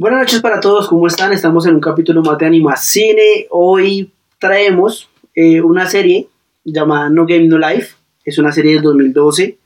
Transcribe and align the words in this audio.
Buenas 0.00 0.20
noches 0.20 0.40
para 0.40 0.60
todos, 0.60 0.86
¿cómo 0.86 1.08
están? 1.08 1.32
Estamos 1.32 1.66
en 1.66 1.74
un 1.74 1.80
capítulo 1.80 2.22
más 2.22 2.38
de 2.38 2.46
Anima 2.46 2.76
Cine. 2.76 3.48
Hoy 3.50 4.12
traemos 4.38 5.10
eh, 5.34 5.60
una 5.60 5.88
serie 5.88 6.28
llamada 6.62 7.10
No 7.10 7.26
Game 7.26 7.48
No 7.48 7.58
Life. 7.58 7.96
Es 8.24 8.38
una 8.38 8.52
serie 8.52 8.74
del 8.74 8.82
2012. 8.82 9.58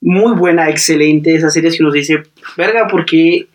Muy 0.00 0.34
buena, 0.34 0.68
excelente. 0.68 1.36
Esa 1.36 1.48
serie 1.48 1.68
es 1.68 1.76
que 1.76 1.84
nos 1.84 1.94
dice, 1.94 2.24
verga, 2.56 2.88
¿por 2.88 3.06
qué 3.06 3.46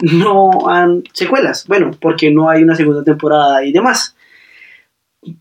no 0.00 0.68
han 0.68 1.04
secuelas? 1.12 1.68
Bueno, 1.68 1.92
porque 2.00 2.32
no 2.32 2.50
hay 2.50 2.64
una 2.64 2.74
segunda 2.74 3.04
temporada 3.04 3.64
y 3.64 3.70
demás. 3.70 4.16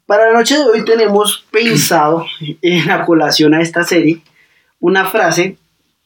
Para 0.05 0.27
la 0.27 0.38
noche 0.38 0.59
de 0.59 0.64
hoy 0.64 0.86
tenemos 0.86 1.44
pensado 1.50 2.27
en 2.61 2.86
la 2.86 3.03
colación 3.03 3.55
a 3.55 3.64
esta 3.64 3.84
serie 3.84 4.22
una 4.80 5.05
frase 5.05 5.58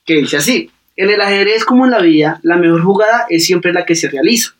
que 0.05 0.13
dice 0.13 0.37
así. 0.37 0.70
En 0.95 1.09
el 1.09 1.21
ajedrez 1.21 1.63
como 1.65 1.85
en 1.85 1.91
la 1.91 2.01
vida, 2.01 2.39
la 2.43 2.57
mejor 2.57 2.83
jugada 2.83 3.25
es 3.29 3.45
siempre 3.45 3.73
la 3.73 3.85
que 3.85 3.95
se 3.95 4.09
realiza. 4.09 4.55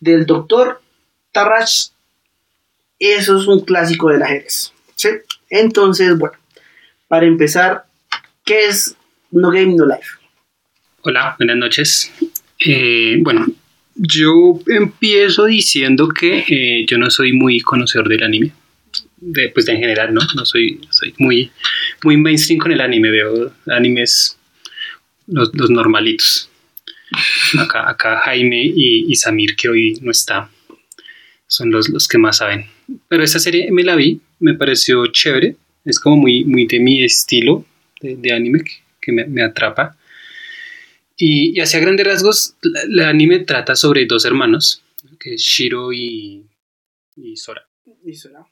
Del 0.00 0.26
doctor 0.26 0.80
Tarrach, 1.32 1.90
eso 2.98 3.38
es 3.38 3.46
un 3.46 3.60
clásico 3.60 4.08
del 4.08 4.22
ajedrez. 4.22 4.72
Entonces, 5.50 6.18
bueno, 6.18 6.36
para 7.08 7.26
empezar, 7.26 7.84
¿qué 8.44 8.66
es 8.66 8.96
No 9.30 9.50
Game 9.50 9.74
No 9.74 9.86
Life? 9.86 10.08
Hola, 11.02 11.36
buenas 11.38 11.56
noches. 11.56 12.12
Eh, 12.58 13.18
bueno, 13.20 13.46
yo 13.94 14.60
empiezo 14.66 15.44
diciendo 15.44 16.08
que 16.08 16.44
eh, 16.48 16.86
yo 16.86 16.98
no 16.98 17.10
soy 17.10 17.32
muy 17.32 17.60
conocedor 17.60 18.08
del 18.08 18.22
anime. 18.22 18.52
De, 19.18 19.48
pues 19.50 19.68
en 19.68 19.78
general, 19.78 20.12
¿no? 20.12 20.20
No 20.34 20.44
soy, 20.44 20.80
soy 20.90 21.14
muy, 21.18 21.50
muy 22.02 22.16
mainstream 22.16 22.58
con 22.58 22.72
el 22.72 22.80
anime. 22.80 23.10
Veo 23.10 23.52
animes 23.68 24.35
los, 25.26 25.54
los 25.54 25.70
normalitos. 25.70 26.48
Acá, 27.58 27.88
acá 27.88 28.20
Jaime 28.24 28.64
y, 28.64 29.10
y, 29.10 29.14
Samir, 29.14 29.54
que 29.56 29.68
hoy 29.68 29.98
no 30.02 30.10
está, 30.10 30.50
son 31.46 31.70
los, 31.70 31.88
los 31.88 32.08
que 32.08 32.18
más 32.18 32.38
saben. 32.38 32.66
Pero 33.08 33.22
esta 33.22 33.38
serie 33.38 33.70
me 33.70 33.84
la 33.84 33.94
vi, 33.94 34.20
me 34.40 34.54
pareció 34.54 35.06
chévere. 35.06 35.56
Es 35.84 36.00
como 36.00 36.16
muy, 36.16 36.44
muy 36.44 36.66
de 36.66 36.80
mi 36.80 37.04
estilo 37.04 37.64
de, 38.00 38.16
de 38.16 38.32
anime 38.32 38.64
que, 38.64 38.72
que 39.00 39.12
me, 39.12 39.24
me, 39.26 39.42
atrapa. 39.42 39.96
Y, 41.16 41.56
y 41.56 41.60
hacia 41.60 41.80
grandes 41.80 42.06
rasgos, 42.06 42.56
el 42.62 43.00
anime 43.00 43.40
trata 43.40 43.76
sobre 43.76 44.06
dos 44.06 44.24
hermanos, 44.24 44.82
que 45.18 45.34
es 45.34 45.42
Shiro 45.42 45.92
y, 45.92 46.44
y 47.16 47.36
Sora. 47.36 47.66
Y 48.04 48.14
Sora. 48.14 48.46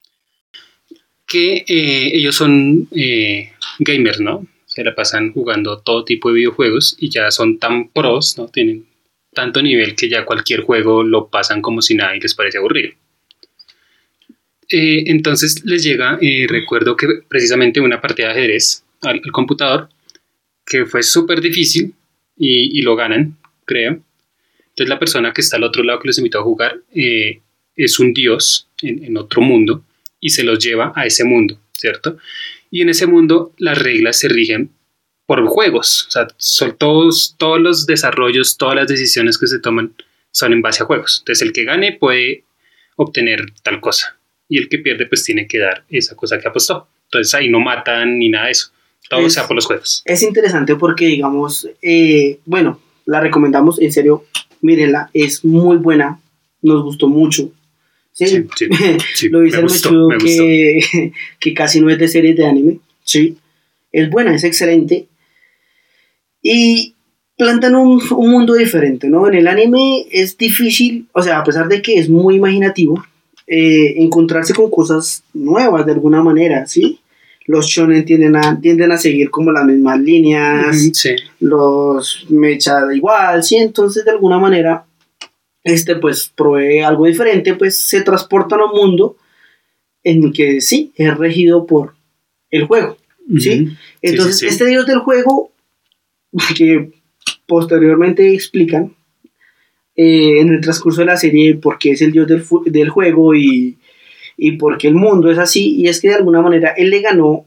Que 1.27 1.65
eh, 1.67 2.11
ellos 2.15 2.37
son 2.37 2.89
eh, 2.93 3.53
gamers, 3.81 4.21
¿no? 4.21 4.47
Se 4.75 4.83
la 4.83 4.93
pasan 4.93 5.33
jugando 5.33 5.79
todo 5.79 6.05
tipo 6.05 6.31
de 6.31 6.37
videojuegos 6.37 6.97
y 6.99 7.09
ya 7.09 7.31
son 7.31 7.61
tan 7.61 7.91
pros, 7.91 8.37
¿no? 8.37 8.49
Tienen 8.49 8.87
tanto 9.33 9.63
nivel 9.63 9.95
que 9.95 10.09
ya 10.09 10.25
cualquier 10.25 10.63
juego 10.63 11.05
lo 11.05 11.29
pasan 11.29 11.63
como 11.63 11.81
si 11.81 11.95
nada 11.95 12.17
y 12.17 12.21
les 12.21 12.35
parece 12.35 12.59
aburrido. 12.59 12.93
Eh, 14.69 15.05
entonces 15.07 15.65
les 15.65 15.85
llega, 15.85 16.19
eh, 16.21 16.47
recuerdo 16.49 16.97
que 16.97 17.07
precisamente 17.29 17.81
una 17.81 18.01
partida 18.01 18.29
de 18.29 18.33
ajedrez 18.33 18.83
al, 19.03 19.21
computador 19.31 19.89
que 20.67 20.87
fue 20.87 21.05
súper 21.05 21.41
difícil 21.41 21.95
y, 22.37 22.77
y, 22.77 22.83
lo 22.83 22.97
ganan, 22.97 23.37
creo. 23.65 24.03
Entonces 24.71 24.89
la 24.89 24.99
persona 24.99 25.33
que 25.33 25.43
está 25.43 25.57
al 25.57 25.65
otro 25.65 25.85
lado 25.85 26.01
que 26.01 26.09
los 26.09 26.19
invitó 26.19 26.41
a 26.41 26.43
jugar 26.43 26.81
eh, 26.93 27.41
es 27.77 28.01
un 28.01 28.13
dios 28.13 28.67
en, 28.83 29.05
en 29.05 29.17
otro 29.19 29.41
mundo 29.41 29.85
y 30.19 30.31
se 30.31 30.43
los 30.43 30.59
lleva 30.59 30.93
a 30.97 31.07
ese 31.07 31.23
mundo, 31.23 31.61
¿cierto? 31.79 32.19
Y 32.75 32.83
en 32.83 32.89
ese 32.89 33.07
mundo 33.07 33.53
las 33.57 33.79
reglas 33.79 34.19
se 34.19 34.29
rigen 34.29 34.71
por 35.27 35.47
juegos, 35.47 36.07
o 36.09 36.11
sea, 36.11 36.27
son 36.39 36.77
todos, 36.77 37.37
todos 37.39 37.61
los 37.61 37.87
desarrollos, 37.87 38.57
todas 38.57 38.75
las 38.75 38.89
decisiones 38.89 39.39
que 39.39 39.47
se 39.47 39.61
toman 39.61 39.95
son 40.33 40.53
en 40.53 40.61
base 40.61 40.83
a 40.83 40.87
juegos. 40.87 41.21
Entonces 41.21 41.47
el 41.47 41.53
que 41.53 41.63
gane 41.63 41.93
puede 41.93 42.43
obtener 42.97 43.53
tal 43.63 43.81
cosa 43.81 44.19
y 44.49 44.59
el 44.59 44.69
que 44.69 44.79
pierde 44.79 45.07
pues 45.07 45.23
tiene 45.23 45.47
que 45.47 45.61
dar 45.61 45.85
esa 45.89 46.17
cosa 46.17 46.41
que 46.41 46.49
apostó. 46.49 46.89
Entonces 47.05 47.33
ahí 47.35 47.49
no 47.49 47.61
matan 47.61 48.19
ni 48.19 48.29
nada 48.29 48.47
de 48.47 48.51
eso, 48.51 48.73
todo 49.09 49.21
es, 49.21 49.35
sea 49.35 49.47
por 49.47 49.55
los 49.55 49.67
juegos. 49.67 50.03
Es 50.05 50.25
interesante 50.25 50.75
porque 50.75 51.07
digamos, 51.07 51.69
eh, 51.81 52.41
bueno, 52.45 52.81
la 53.07 53.21
recomendamos, 53.21 53.81
en 53.81 53.93
serio, 53.93 54.25
mírenla, 54.63 55.11
es 55.15 55.45
muy 55.45 55.77
buena, 55.77 56.21
nos 56.61 56.83
gustó 56.83 57.07
mucho, 57.07 57.53
Sí, 58.15 58.27
sí, 58.27 58.47
sí, 58.57 58.67
sí 59.15 59.29
lo 59.29 59.41
dice 59.41 59.61
mucho 59.61 60.09
que, 60.19 61.13
que 61.41 61.53
casi 61.55 61.81
no 61.81 61.91
es 61.91 61.99
de 61.99 62.09
series 62.09 62.37
de 62.37 62.47
anime. 62.47 62.79
Sí, 63.03 63.37
es 63.93 64.09
buena, 64.09 64.35
es 64.35 64.45
excelente. 64.45 65.09
Y 66.41 66.95
plantan 67.37 67.75
un, 67.75 68.01
un, 68.17 68.31
mundo 68.31 68.55
diferente, 68.55 69.09
¿no? 69.09 69.27
En 69.27 69.35
el 69.35 69.49
anime 69.49 70.07
es 70.11 70.39
difícil, 70.39 71.09
o 71.13 71.23
sea, 71.23 71.41
a 71.41 71.45
pesar 71.45 71.69
de 71.69 71.83
que 71.83 71.99
es 71.99 72.09
muy 72.09 72.37
imaginativo, 72.37 73.05
eh, 73.47 73.95
encontrarse 73.99 74.55
con 74.55 74.71
cosas 74.71 75.25
nuevas 75.35 75.85
de 75.85 75.93
alguna 75.93 76.23
manera, 76.23 76.67
¿sí? 76.67 77.01
Los 77.47 77.67
shonen 77.67 78.05
tienden 78.05 78.37
a, 78.37 78.59
tienden 78.59 78.93
a 78.93 78.97
seguir 78.97 79.29
como 79.31 79.53
las 79.53 79.67
mismas 79.67 80.01
líneas, 80.01 80.77
uh 80.77 80.81
-huh, 80.81 80.95
sí. 80.95 81.11
los 81.41 82.27
mecha 82.31 82.79
igual, 82.95 83.43
¿sí? 83.43 83.57
Entonces, 83.57 84.05
de 84.05 84.13
alguna 84.13 84.39
manera, 84.39 84.85
este 85.65 85.97
pues 85.97 86.31
provee 86.35 86.81
algo 86.81 87.07
diferente, 87.07 87.55
pues 87.55 87.81
se 87.81 88.03
transportan 88.03 88.61
a 88.61 88.67
un 88.67 88.77
mundo 88.77 89.17
en 90.05 90.33
que 90.33 90.61
sí, 90.61 90.93
es 90.97 91.17
regido 91.17 91.67
por 91.67 91.95
el 92.51 92.67
juego, 92.67 92.99
¿sí? 93.39 93.51
Uh 93.51 93.65
-huh. 93.65 93.79
Entonces, 94.03 94.39
sí, 94.39 94.47
sí, 94.47 94.49
sí. 94.51 94.53
este 94.53 94.67
dios 94.67 94.87
del 94.87 94.99
juego, 94.99 95.51
que 96.57 96.93
posteriormente 97.47 98.33
explican 98.35 98.95
eh, 99.97 100.41
en 100.41 100.51
el 100.51 100.61
transcurso 100.61 101.01
de 101.01 101.07
la 101.07 101.17
serie 101.17 101.55
por 101.55 101.79
qué 101.79 101.93
es 101.93 102.03
el 102.03 102.13
dios 102.13 102.29
del, 102.29 102.45
del 102.67 102.91
juego 102.91 103.35
y, 103.35 103.79
y 104.37 104.53
por 104.53 104.77
qué 104.77 104.89
el 104.89 104.95
mundo 104.95 105.31
es 105.31 105.39
así, 105.39 105.77
y 105.77 105.89
es 105.89 106.01
que 106.01 106.09
de 106.09 106.17
alguna 106.17 106.43
manera 106.43 106.75
él 106.77 106.91
le 106.91 107.01
ganó 107.01 107.47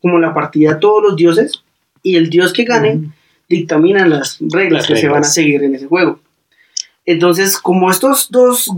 como 0.00 0.18
la 0.18 0.32
partida 0.32 0.72
a 0.72 0.78
todos 0.80 1.02
los 1.02 1.16
dioses, 1.16 1.64
y 2.02 2.16
el 2.16 2.30
dios 2.30 2.52
que 2.52 2.64
gane 2.64 2.94
uh 2.94 3.00
-huh. 3.00 3.12
dictamina 3.48 4.06
las 4.06 4.38
reglas 4.40 4.72
las 4.72 4.86
que 4.86 4.94
reglas. 4.94 5.00
se 5.00 5.08
van 5.08 5.22
a 5.22 5.26
seguir 5.26 5.62
en 5.64 5.74
ese 5.74 5.86
juego. 5.86 6.20
Entonces, 7.10 7.58
como 7.58 7.90
estos 7.90 8.30
dos 8.30 8.70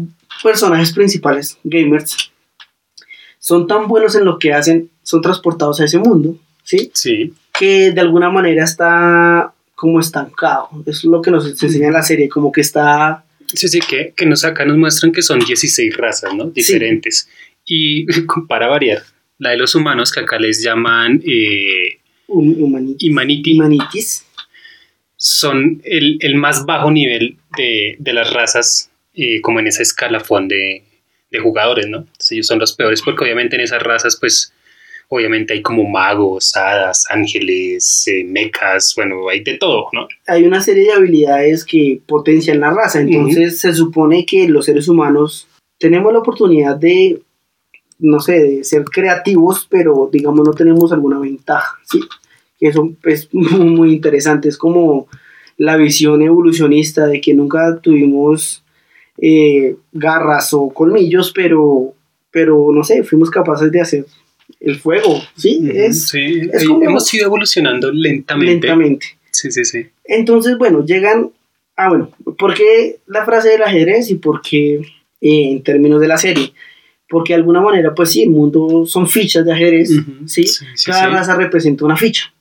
personajes 0.42 0.92
principales, 0.92 1.58
gamers, 1.64 2.32
son 3.38 3.66
tan 3.66 3.86
buenos 3.86 4.14
en 4.14 4.24
lo 4.24 4.38
que 4.38 4.54
hacen, 4.54 4.88
son 5.02 5.20
transportados 5.20 5.80
a 5.80 5.84
ese 5.84 5.98
mundo, 5.98 6.38
¿sí? 6.64 6.90
Sí. 6.94 7.34
Que 7.52 7.90
de 7.90 8.00
alguna 8.00 8.30
manera 8.30 8.64
está 8.64 9.52
como 9.74 10.00
estancado. 10.00 10.70
Es 10.86 11.04
lo 11.04 11.20
que 11.20 11.30
nos 11.30 11.62
enseña 11.62 11.90
la 11.90 12.02
serie, 12.02 12.30
como 12.30 12.50
que 12.50 12.62
está... 12.62 13.22
Sí, 13.52 13.68
sí, 13.68 13.80
que, 13.80 14.14
que 14.16 14.24
nos, 14.24 14.46
acá 14.46 14.64
nos 14.64 14.78
muestran 14.78 15.12
que 15.12 15.20
son 15.20 15.40
16 15.40 15.94
razas, 15.94 16.32
¿no? 16.34 16.46
Diferentes. 16.46 17.28
Sí. 17.66 18.06
Y 18.06 18.22
para 18.48 18.68
variar, 18.68 19.02
la 19.38 19.50
de 19.50 19.58
los 19.58 19.74
humanos, 19.74 20.10
que 20.10 20.20
acá 20.20 20.38
les 20.38 20.62
llaman... 20.62 21.22
Eh, 21.22 21.98
humanitis. 22.28 23.54
Humanitis 23.54 24.24
son 25.22 25.80
el, 25.84 26.18
el, 26.18 26.34
más 26.34 26.66
bajo 26.66 26.90
nivel 26.90 27.36
de, 27.56 27.94
de 28.00 28.12
las 28.12 28.32
razas, 28.32 28.90
eh, 29.14 29.40
como 29.40 29.60
en 29.60 29.68
esa 29.68 29.80
escalafón 29.82 30.48
de, 30.48 30.82
de 31.30 31.38
jugadores, 31.38 31.86
¿no? 31.86 31.98
Entonces 31.98 32.32
ellos 32.32 32.48
son 32.48 32.58
los 32.58 32.74
peores 32.74 33.02
porque 33.02 33.22
obviamente 33.22 33.54
en 33.54 33.62
esas 33.62 33.80
razas, 33.84 34.16
pues, 34.18 34.52
obviamente 35.06 35.52
hay 35.52 35.62
como 35.62 35.88
magos, 35.88 36.56
hadas, 36.56 37.06
ángeles, 37.08 38.02
eh, 38.08 38.24
mecas, 38.24 38.94
bueno, 38.96 39.28
hay 39.28 39.44
de 39.44 39.58
todo, 39.58 39.86
¿no? 39.92 40.08
Hay 40.26 40.42
una 40.42 40.60
serie 40.60 40.86
de 40.86 40.92
habilidades 40.92 41.64
que 41.64 42.00
potencian 42.04 42.58
la 42.58 42.70
raza, 42.70 43.00
entonces 43.00 43.52
uh 43.52 43.56
-huh. 43.56 43.60
se 43.60 43.74
supone 43.74 44.26
que 44.26 44.48
los 44.48 44.64
seres 44.64 44.88
humanos 44.88 45.46
tenemos 45.78 46.12
la 46.12 46.18
oportunidad 46.18 46.74
de, 46.74 47.22
no 48.00 48.18
sé, 48.18 48.42
de 48.42 48.64
ser 48.64 48.82
creativos, 48.86 49.68
pero 49.70 50.10
digamos 50.12 50.44
no 50.44 50.52
tenemos 50.52 50.92
alguna 50.92 51.20
ventaja, 51.20 51.78
¿sí? 51.88 52.00
Eso 52.68 52.92
es 53.04 53.28
muy 53.32 53.92
interesante, 53.92 54.48
es 54.48 54.56
como 54.56 55.08
la 55.58 55.76
visión 55.76 56.22
evolucionista 56.22 57.06
de 57.06 57.20
que 57.20 57.34
nunca 57.34 57.78
tuvimos 57.80 58.64
eh, 59.18 59.76
garras 59.92 60.52
o 60.54 60.68
colmillos, 60.70 61.32
pero, 61.32 61.94
pero 62.30 62.70
no 62.72 62.82
sé, 62.84 63.04
fuimos 63.04 63.30
capaces 63.30 63.70
de 63.70 63.80
hacer 63.80 64.06
el 64.60 64.78
fuego, 64.78 65.20
¿sí? 65.36 65.68
Es, 65.72 66.08
sí. 66.08 66.48
Es 66.52 66.66
como, 66.66 66.82
hemos 66.82 67.12
ido 67.14 67.26
evolucionando 67.26 67.92
lentamente. 67.92 68.66
Lentamente. 68.66 69.06
Sí, 69.30 69.50
sí, 69.50 69.64
sí. 69.64 69.86
Entonces, 70.04 70.56
bueno, 70.58 70.84
llegan, 70.84 71.30
ah, 71.76 71.88
bueno, 71.88 72.10
¿por 72.38 72.54
qué 72.54 72.98
la 73.06 73.24
frase 73.24 73.50
del 73.50 73.62
ajedrez 73.62 74.10
y 74.10 74.16
por 74.16 74.40
qué 74.42 74.76
eh, 74.76 74.82
en 75.20 75.62
términos 75.62 76.00
de 76.00 76.08
la 76.08 76.16
serie? 76.16 76.52
Porque 77.08 77.32
de 77.34 77.38
alguna 77.38 77.60
manera, 77.60 77.94
pues 77.94 78.10
sí, 78.10 78.22
el 78.22 78.30
mundo 78.30 78.86
son 78.86 79.08
fichas 79.08 79.44
de 79.44 79.52
ajedrez, 79.52 79.90
uh 79.90 79.94
-huh, 79.94 80.28
¿sí? 80.28 80.46
sí, 80.46 80.64
sí 80.74 80.90
Cada 80.90 81.06
sí. 81.06 81.10
raza 81.10 81.34
representa 81.34 81.84
una 81.84 81.96
ficha. 81.96 82.32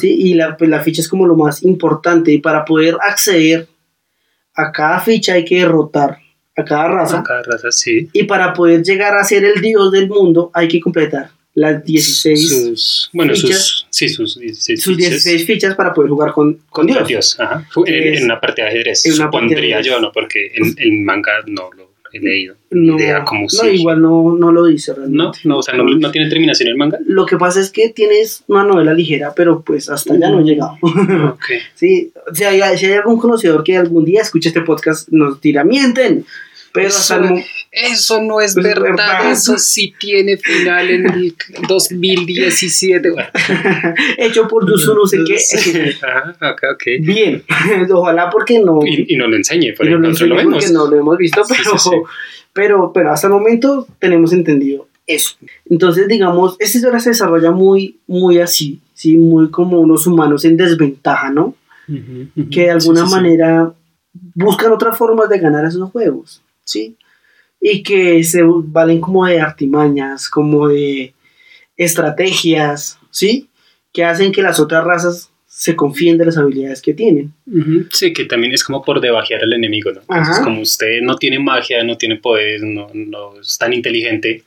¿Sí? 0.00 0.14
Y 0.18 0.34
la, 0.34 0.56
pues, 0.56 0.68
la 0.70 0.80
ficha 0.80 1.00
es 1.00 1.08
como 1.08 1.26
lo 1.26 1.36
más 1.36 1.62
importante. 1.62 2.32
Y 2.32 2.38
para 2.38 2.64
poder 2.64 2.96
acceder 3.00 3.68
a 4.54 4.72
cada 4.72 5.00
ficha 5.00 5.34
hay 5.34 5.44
que 5.44 5.58
derrotar 5.60 6.18
a 6.56 6.64
cada 6.64 6.88
raza. 6.88 7.20
A 7.20 7.22
cada 7.22 7.42
raza, 7.42 7.70
sí. 7.70 8.08
Y 8.12 8.24
para 8.24 8.52
poder 8.52 8.82
llegar 8.82 9.16
a 9.16 9.24
ser 9.24 9.44
el 9.44 9.60
dios 9.60 9.90
del 9.92 10.08
mundo 10.08 10.50
hay 10.54 10.68
que 10.68 10.80
completar 10.80 11.30
las 11.54 11.84
16 11.84 12.48
sus, 12.48 13.10
bueno, 13.12 13.34
fichas. 13.34 13.58
sus, 13.64 13.86
sí, 13.90 14.08
sus 14.08 14.38
16 14.38 14.82
sus 14.82 14.96
fichas 14.96 15.10
16 15.10 15.46
fichas 15.46 15.74
para 15.74 15.92
poder 15.92 16.08
jugar 16.10 16.32
con, 16.32 16.60
con 16.70 16.86
Dios. 16.86 17.08
Dios. 17.08 17.40
Ajá. 17.40 17.66
En, 17.86 17.94
Es- 18.12 18.18
en 18.18 18.24
una 18.26 18.40
partida 18.40 18.66
de 18.66 18.70
ajedrez, 18.72 19.02
supondría 19.02 19.80
yo, 19.80 20.00
¿no? 20.00 20.12
Porque 20.12 20.46
el, 20.54 20.74
el 20.78 20.92
manga 21.00 21.32
no 21.46 21.70
lo 21.72 21.89
he 22.12 22.20
leído. 22.20 22.56
No, 22.70 22.96
idea 22.96 23.24
igual 23.72 24.00
no, 24.00 24.36
no 24.36 24.52
lo 24.52 24.66
dice 24.66 24.94
realmente. 24.94 25.40
No, 25.44 25.54
no, 25.54 25.58
o 25.58 25.62
sea, 25.62 25.74
no, 25.74 25.84
no 25.84 26.10
tiene 26.10 26.28
terminación 26.28 26.68
el 26.68 26.76
manga. 26.76 26.98
Lo 27.06 27.26
que 27.26 27.36
pasa 27.36 27.60
es 27.60 27.70
que 27.70 27.88
tienes 27.90 28.44
una 28.46 28.64
novela 28.64 28.94
ligera, 28.94 29.32
pero 29.34 29.62
pues 29.62 29.88
hasta 29.90 30.14
allá 30.14 30.30
no 30.30 30.40
he 30.40 30.44
llegado. 30.44 30.76
Ok. 31.30 31.44
sí, 31.74 32.12
si 32.32 32.44
hay, 32.44 32.78
si 32.78 32.86
hay 32.86 32.92
algún 32.94 33.18
conocedor 33.18 33.62
que 33.62 33.76
algún 33.76 34.04
día 34.04 34.22
escuche 34.22 34.48
este 34.48 34.62
podcast, 34.62 35.08
nos 35.10 35.40
dirá, 35.40 35.64
mienten. 35.64 36.24
Pero 36.72 36.88
hasta 36.88 37.16
el 37.16 37.44
Eso 37.72 38.20
no 38.20 38.40
es 38.40 38.56
es 38.56 38.62
verdad, 38.64 38.82
verdad. 38.82 39.30
eso 39.30 39.56
sí 39.58 39.94
tiene 39.98 40.36
final 40.36 40.90
en 40.90 41.06
el 41.08 41.34
2017. 41.68 43.10
Bueno. 43.10 43.28
hecho 44.18 44.48
por 44.48 44.68
Yusu 44.68 44.94
no 44.94 45.06
sé 45.06 45.18
qué. 45.24 45.36
Ajá, 46.02 46.34
ok, 46.52 46.62
ok. 46.74 46.82
Bien, 47.00 47.42
ojalá 47.92 48.28
porque 48.30 48.58
no... 48.58 48.80
Y, 48.84 49.06
y 49.08 49.16
no 49.16 49.28
lo 49.28 49.36
enseñe, 49.36 49.72
por 49.76 49.86
y 49.86 49.90
no 49.90 49.98
lo 49.98 50.08
nosotros 50.08 50.28
lo 50.30 50.34
enseñe 50.34 50.46
vemos. 50.50 50.64
porque 50.64 50.72
no 50.72 50.90
lo 50.90 50.96
hemos 50.96 51.18
visto, 51.18 51.44
Sí, 51.44 51.54
pero, 51.56 51.78
sí, 51.78 51.90
sí. 51.90 51.96
pero, 52.52 52.92
pero 52.92 53.12
hasta 53.12 53.28
el 53.28 53.32
momento 53.34 53.86
tenemos 53.98 54.32
entendido 54.32 54.88
eso. 55.06 55.36
Entonces, 55.68 56.08
digamos, 56.08 56.56
esta 56.58 56.76
historia 56.78 57.00
se 57.00 57.10
desarrolla 57.10 57.50
muy, 57.52 57.98
muy 58.06 58.38
así, 58.38 58.80
¿sí? 58.94 59.16
muy 59.16 59.50
como 59.50 59.80
unos 59.80 60.06
humanos 60.06 60.44
en 60.44 60.56
desventaja, 60.56 61.30
¿no? 61.30 61.54
Ujú, 61.88 62.28
ujú. 62.36 62.50
Que 62.50 62.62
de 62.62 62.70
alguna 62.72 63.00
Sí, 63.02 63.06
sí, 63.06 63.10
sí. 63.12 63.14
manera 63.16 63.72
buscan 64.34 64.72
otras 64.72 64.96
formas 64.98 65.28
de 65.28 65.38
ganar 65.38 65.64
esos 65.64 65.90
juegos, 65.90 66.42
¿sí? 66.64 66.96
Y 67.60 67.82
que 67.82 68.22
se 68.24 68.40
valen 68.44 69.00
como 69.00 69.26
de 69.26 69.40
artimañas, 69.40 70.28
como 70.28 70.68
de 70.68 71.12
estrategias, 71.76 72.98
¿sí? 73.10 73.48
Que 73.92 74.04
hacen 74.04 74.32
que 74.32 74.42
las 74.42 74.60
otras 74.60 74.84
razas 74.84 75.30
se 75.46 75.76
confíen 75.76 76.16
de 76.16 76.24
las 76.26 76.38
habilidades 76.38 76.80
que 76.80 76.94
tienen. 76.94 77.34
Sí, 77.92 78.12
que 78.12 78.24
también 78.24 78.52
es 78.52 78.64
como 78.64 78.82
por 78.82 79.00
debajear 79.00 79.42
al 79.42 79.52
enemigo, 79.52 79.90
¿no? 79.92 80.00
Entonces, 80.00 80.36
Ajá. 80.36 80.44
como 80.44 80.62
usted 80.62 81.02
no 81.02 81.16
tiene 81.16 81.38
magia, 81.38 81.84
no 81.84 81.98
tiene 81.98 82.16
poder, 82.16 82.62
no, 82.62 82.88
no 82.94 83.40
es 83.40 83.58
tan 83.58 83.72
inteligente, 83.72 84.42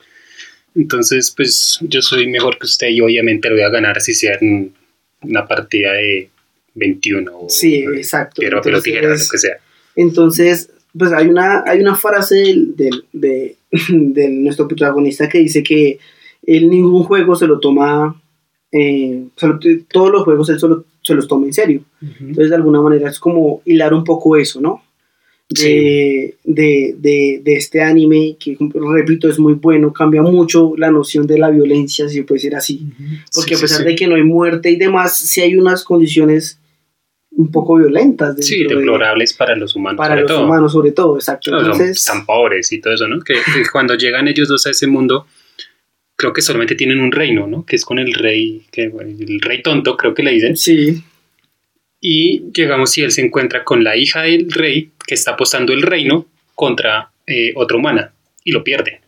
entonces, 0.74 1.32
pues 1.36 1.78
yo 1.82 2.02
soy 2.02 2.26
mejor 2.26 2.58
que 2.58 2.66
usted 2.66 2.88
y 2.88 3.00
obviamente 3.00 3.48
lo 3.48 3.54
voy 3.54 3.64
a 3.64 3.68
ganar 3.68 4.00
si 4.00 4.12
sea 4.12 4.36
en 4.40 4.74
una 5.22 5.46
partida 5.46 5.92
de 5.92 6.28
21 6.74 7.30
o 7.32 7.48
Sí, 7.48 7.84
exacto. 7.94 8.42
pero, 8.42 8.60
pero 8.60 8.78
Entonces, 8.78 8.92
tijera, 8.92 9.08
lo 9.10 9.30
que 9.30 9.38
sea. 9.38 9.56
Entonces, 9.94 10.70
pues 10.96 11.12
hay 11.12 11.28
una, 11.28 11.62
hay 11.66 11.80
una 11.80 11.94
frase 11.94 12.36
del, 12.36 12.76
del- 12.76 13.04
de, 13.12 13.56
de 13.88 14.28
nuestro 14.28 14.68
protagonista 14.68 15.28
que 15.28 15.38
dice 15.38 15.62
que 15.62 15.98
él 16.46 16.68
ningún 16.70 17.02
juego 17.04 17.34
se 17.36 17.46
lo 17.46 17.58
toma, 17.60 18.20
eh, 18.72 19.24
solo- 19.36 19.58
todos 19.90 20.10
los 20.10 20.22
juegos 20.24 20.48
él 20.50 20.58
solo, 20.58 20.84
se 21.02 21.14
los 21.14 21.26
toma 21.28 21.46
en 21.46 21.52
serio. 21.54 21.80
Entonces, 22.20 22.50
de 22.50 22.56
alguna 22.56 22.80
manera 22.80 23.08
es 23.10 23.18
como 23.18 23.62
hilar 23.64 23.92
un 23.94 24.04
poco 24.04 24.36
eso, 24.36 24.60
¿no? 24.60 24.82
De, 25.50 26.36
de, 26.44 26.94
de, 26.98 27.40
de 27.44 27.52
este 27.54 27.82
anime, 27.82 28.36
que 28.40 28.56
repito, 28.96 29.28
es 29.28 29.38
muy 29.38 29.54
bueno, 29.54 29.92
cambia 29.92 30.22
mucho 30.22 30.72
la 30.78 30.90
noción 30.90 31.26
de 31.26 31.38
la 31.38 31.50
violencia, 31.50 32.08
si 32.08 32.22
puede 32.22 32.38
decir 32.38 32.56
así. 32.56 32.86
Porque 33.34 33.54
Sí, 33.54 33.54
a 33.56 33.60
pesar 33.60 33.78
sí. 33.80 33.84
de 33.84 33.94
que 33.94 34.06
no 34.06 34.14
hay 34.14 34.22
muerte 34.24 34.70
y 34.70 34.76
demás, 34.76 35.16
sí 35.18 35.42
hay 35.42 35.56
unas 35.56 35.84
condiciones 35.84 36.58
un 37.36 37.50
poco 37.50 37.76
violentas. 37.76 38.36
Sí, 38.40 38.58
dentro 38.58 38.76
de- 38.78 38.82
deplorables 38.84 39.32
para 39.34 39.56
los 39.56 39.74
humanos, 39.76 39.98
para 39.98 40.10
sobre 40.14 40.22
los 40.22 40.30
todo. 40.32 40.44
humanos 40.46 40.72
sobre 40.72 40.92
todo, 40.92 41.16
exacto. 41.16 41.50
Son 41.50 41.60
Entonces, 41.60 42.04
tan 42.04 42.24
pobres 42.26 42.70
y 42.72 42.80
todo 42.80 42.94
eso, 42.94 43.08
¿no? 43.08 43.20
Que, 43.20 43.34
que 43.34 43.68
cuando 43.72 43.94
llegan 43.94 44.28
ellos 44.28 44.48
dos 44.48 44.66
a 44.66 44.70
ese 44.70 44.86
mundo, 44.86 45.26
creo 46.16 46.32
que 46.32 46.42
solamente 46.42 46.74
tienen 46.76 47.00
un 47.00 47.10
reino, 47.12 47.46
¿no? 47.46 47.66
Que 47.66 47.76
es 47.76 47.84
con 47.84 47.98
el 47.98 48.14
rey, 48.14 48.62
que, 48.70 48.88
bueno, 48.88 49.16
el 49.18 49.40
rey 49.40 49.62
tonto, 49.62 49.96
creo 49.96 50.14
que 50.14 50.22
le 50.22 50.30
dicen. 50.32 50.56
sí, 50.56 51.02
Y 52.00 52.52
llegamos 52.52 52.96
y 52.98 53.02
él 53.02 53.10
se 53.10 53.22
encuentra 53.22 53.64
con 53.64 53.82
la 53.82 53.96
hija 53.96 54.22
del 54.22 54.50
rey 54.52 54.90
que 55.06 55.14
está 55.14 55.32
apostando 55.32 55.72
el 55.72 55.82
reino 55.82 56.26
contra 56.54 57.10
eh, 57.26 57.52
otra 57.56 57.76
humana 57.78 58.12
y 58.44 58.52
lo 58.52 58.62
pierde. 58.62 59.00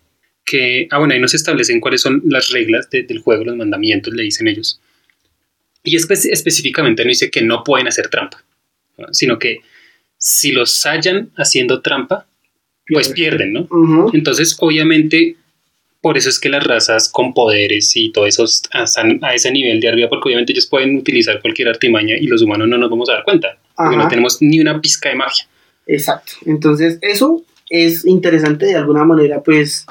Que, 0.45 0.89
ah, 0.91 0.99
bueno, 0.99 1.13
ahí 1.15 1.21
nos 1.21 1.35
establecen 1.35 1.81
cuáles 1.81 2.01
son 2.01 2.23
las 2.25 2.51
reglas 2.51 2.89
de- 2.91 3.03
del 3.03 3.19
juego, 3.19 3.45
los 3.45 3.57
mandamientos, 3.57 4.15
le 4.15 4.23
dicen 4.23 4.49
ellos. 4.49 4.81
Y 5.87 5.97
espe- 5.97 6.29
específicamente 6.31 7.03
no 7.05 7.09
dice 7.09 7.31
que 7.31 7.41
no 7.43 7.65
pueden 7.65 7.89
hacer 7.89 8.09
trampa, 8.09 8.43
¿no? 8.99 9.07
sino 9.13 9.39
que 9.39 9.59
si 10.19 10.53
los 10.53 10.83
hallan 10.85 11.31
haciendo 11.37 11.81
trampa, 11.81 12.27
pues 12.89 13.09
pierden, 13.11 13.53
¿no? 13.53 13.67
Entonces, 14.13 14.57
obviamente, 14.61 15.37
por 16.01 16.17
eso 16.17 16.29
es 16.29 16.39
que 16.39 16.49
las 16.49 16.63
razas 16.65 17.09
con 17.09 17.35
poderes 17.35 17.97
y 17.97 18.13
todo 18.13 18.27
eso 18.27 18.45
están 18.45 19.19
a 19.23 19.35
ese 19.35 19.51
nivel 19.51 19.81
de 19.81 19.89
arriba, 19.89 20.09
porque 20.09 20.29
obviamente 20.29 20.53
ellos 20.53 20.67
pueden 20.67 20.97
utilizar 20.97 21.41
cualquier 21.41 21.69
artimaña 21.69 22.15
y 22.17 22.27
los 22.29 22.43
humanos 22.43 22.69
no 22.69 22.79
nos 22.79 22.89
vamos 22.91 23.09
a 23.09 23.15
dar 23.15 23.25
cuenta, 23.25 23.59
porque 23.77 23.97
no 23.97 24.09
tenemos 24.09 24.39
ni 24.41 24.61
una 24.61 24.81
pizca 24.81 25.09
de 25.09 25.17
magia. 25.17 25.47
exacto. 25.87 26.33
Entonces, 26.47 26.99
eso 27.03 27.43
es 27.69 28.05
interesante 28.07 28.67
de 28.67 28.77
alguna 28.77 29.05
manera, 29.05 29.43
pues 29.43 29.85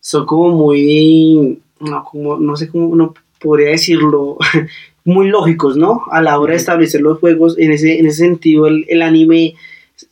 son 0.00 0.26
como 0.26 0.50
muy, 0.50 1.60
no, 1.80 2.04
como, 2.04 2.36
no 2.36 2.56
sé 2.56 2.68
cómo 2.68 2.88
uno 2.88 3.14
podría 3.40 3.70
decirlo, 3.70 4.38
muy 5.04 5.28
lógicos, 5.28 5.76
¿no? 5.76 6.02
A 6.10 6.22
la 6.22 6.38
hora 6.38 6.52
de 6.52 6.58
establecer 6.58 7.00
los 7.02 7.18
juegos, 7.18 7.58
en 7.58 7.72
ese, 7.72 7.98
en 7.98 8.06
ese 8.06 8.18
sentido, 8.24 8.66
el, 8.66 8.86
el 8.88 9.02
anime 9.02 9.54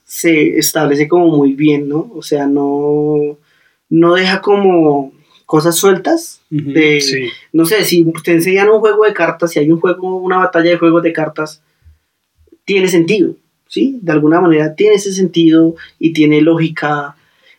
se 0.04 0.58
establece 0.58 1.08
como 1.08 1.28
muy 1.36 1.54
bien, 1.54 1.88
¿no? 1.88 2.10
O 2.14 2.22
sea, 2.22 2.46
no, 2.46 3.38
no 3.88 4.14
deja 4.14 4.40
como 4.42 5.12
cosas 5.46 5.76
sueltas 5.76 6.40
de, 6.50 7.00
Sí. 7.00 7.28
no 7.52 7.64
sé, 7.64 7.84
si 7.84 8.04
te 8.24 8.32
enseñan 8.32 8.68
un 8.68 8.80
juego 8.80 9.04
de 9.04 9.12
cartas, 9.14 9.50
si 9.52 9.58
hay 9.58 9.70
un 9.70 9.80
juego, 9.80 10.16
una 10.18 10.38
batalla 10.38 10.70
de 10.70 10.78
juegos 10.78 11.02
de 11.02 11.12
cartas, 11.12 11.62
tiene 12.64 12.88
sentido, 12.88 13.34
¿sí? 13.68 13.98
De 14.02 14.12
alguna 14.12 14.40
manera 14.40 14.74
tiene 14.74 14.96
ese 14.96 15.12
sentido 15.12 15.74
y 15.98 16.12
tiene 16.12 16.40
lógica 16.42 17.16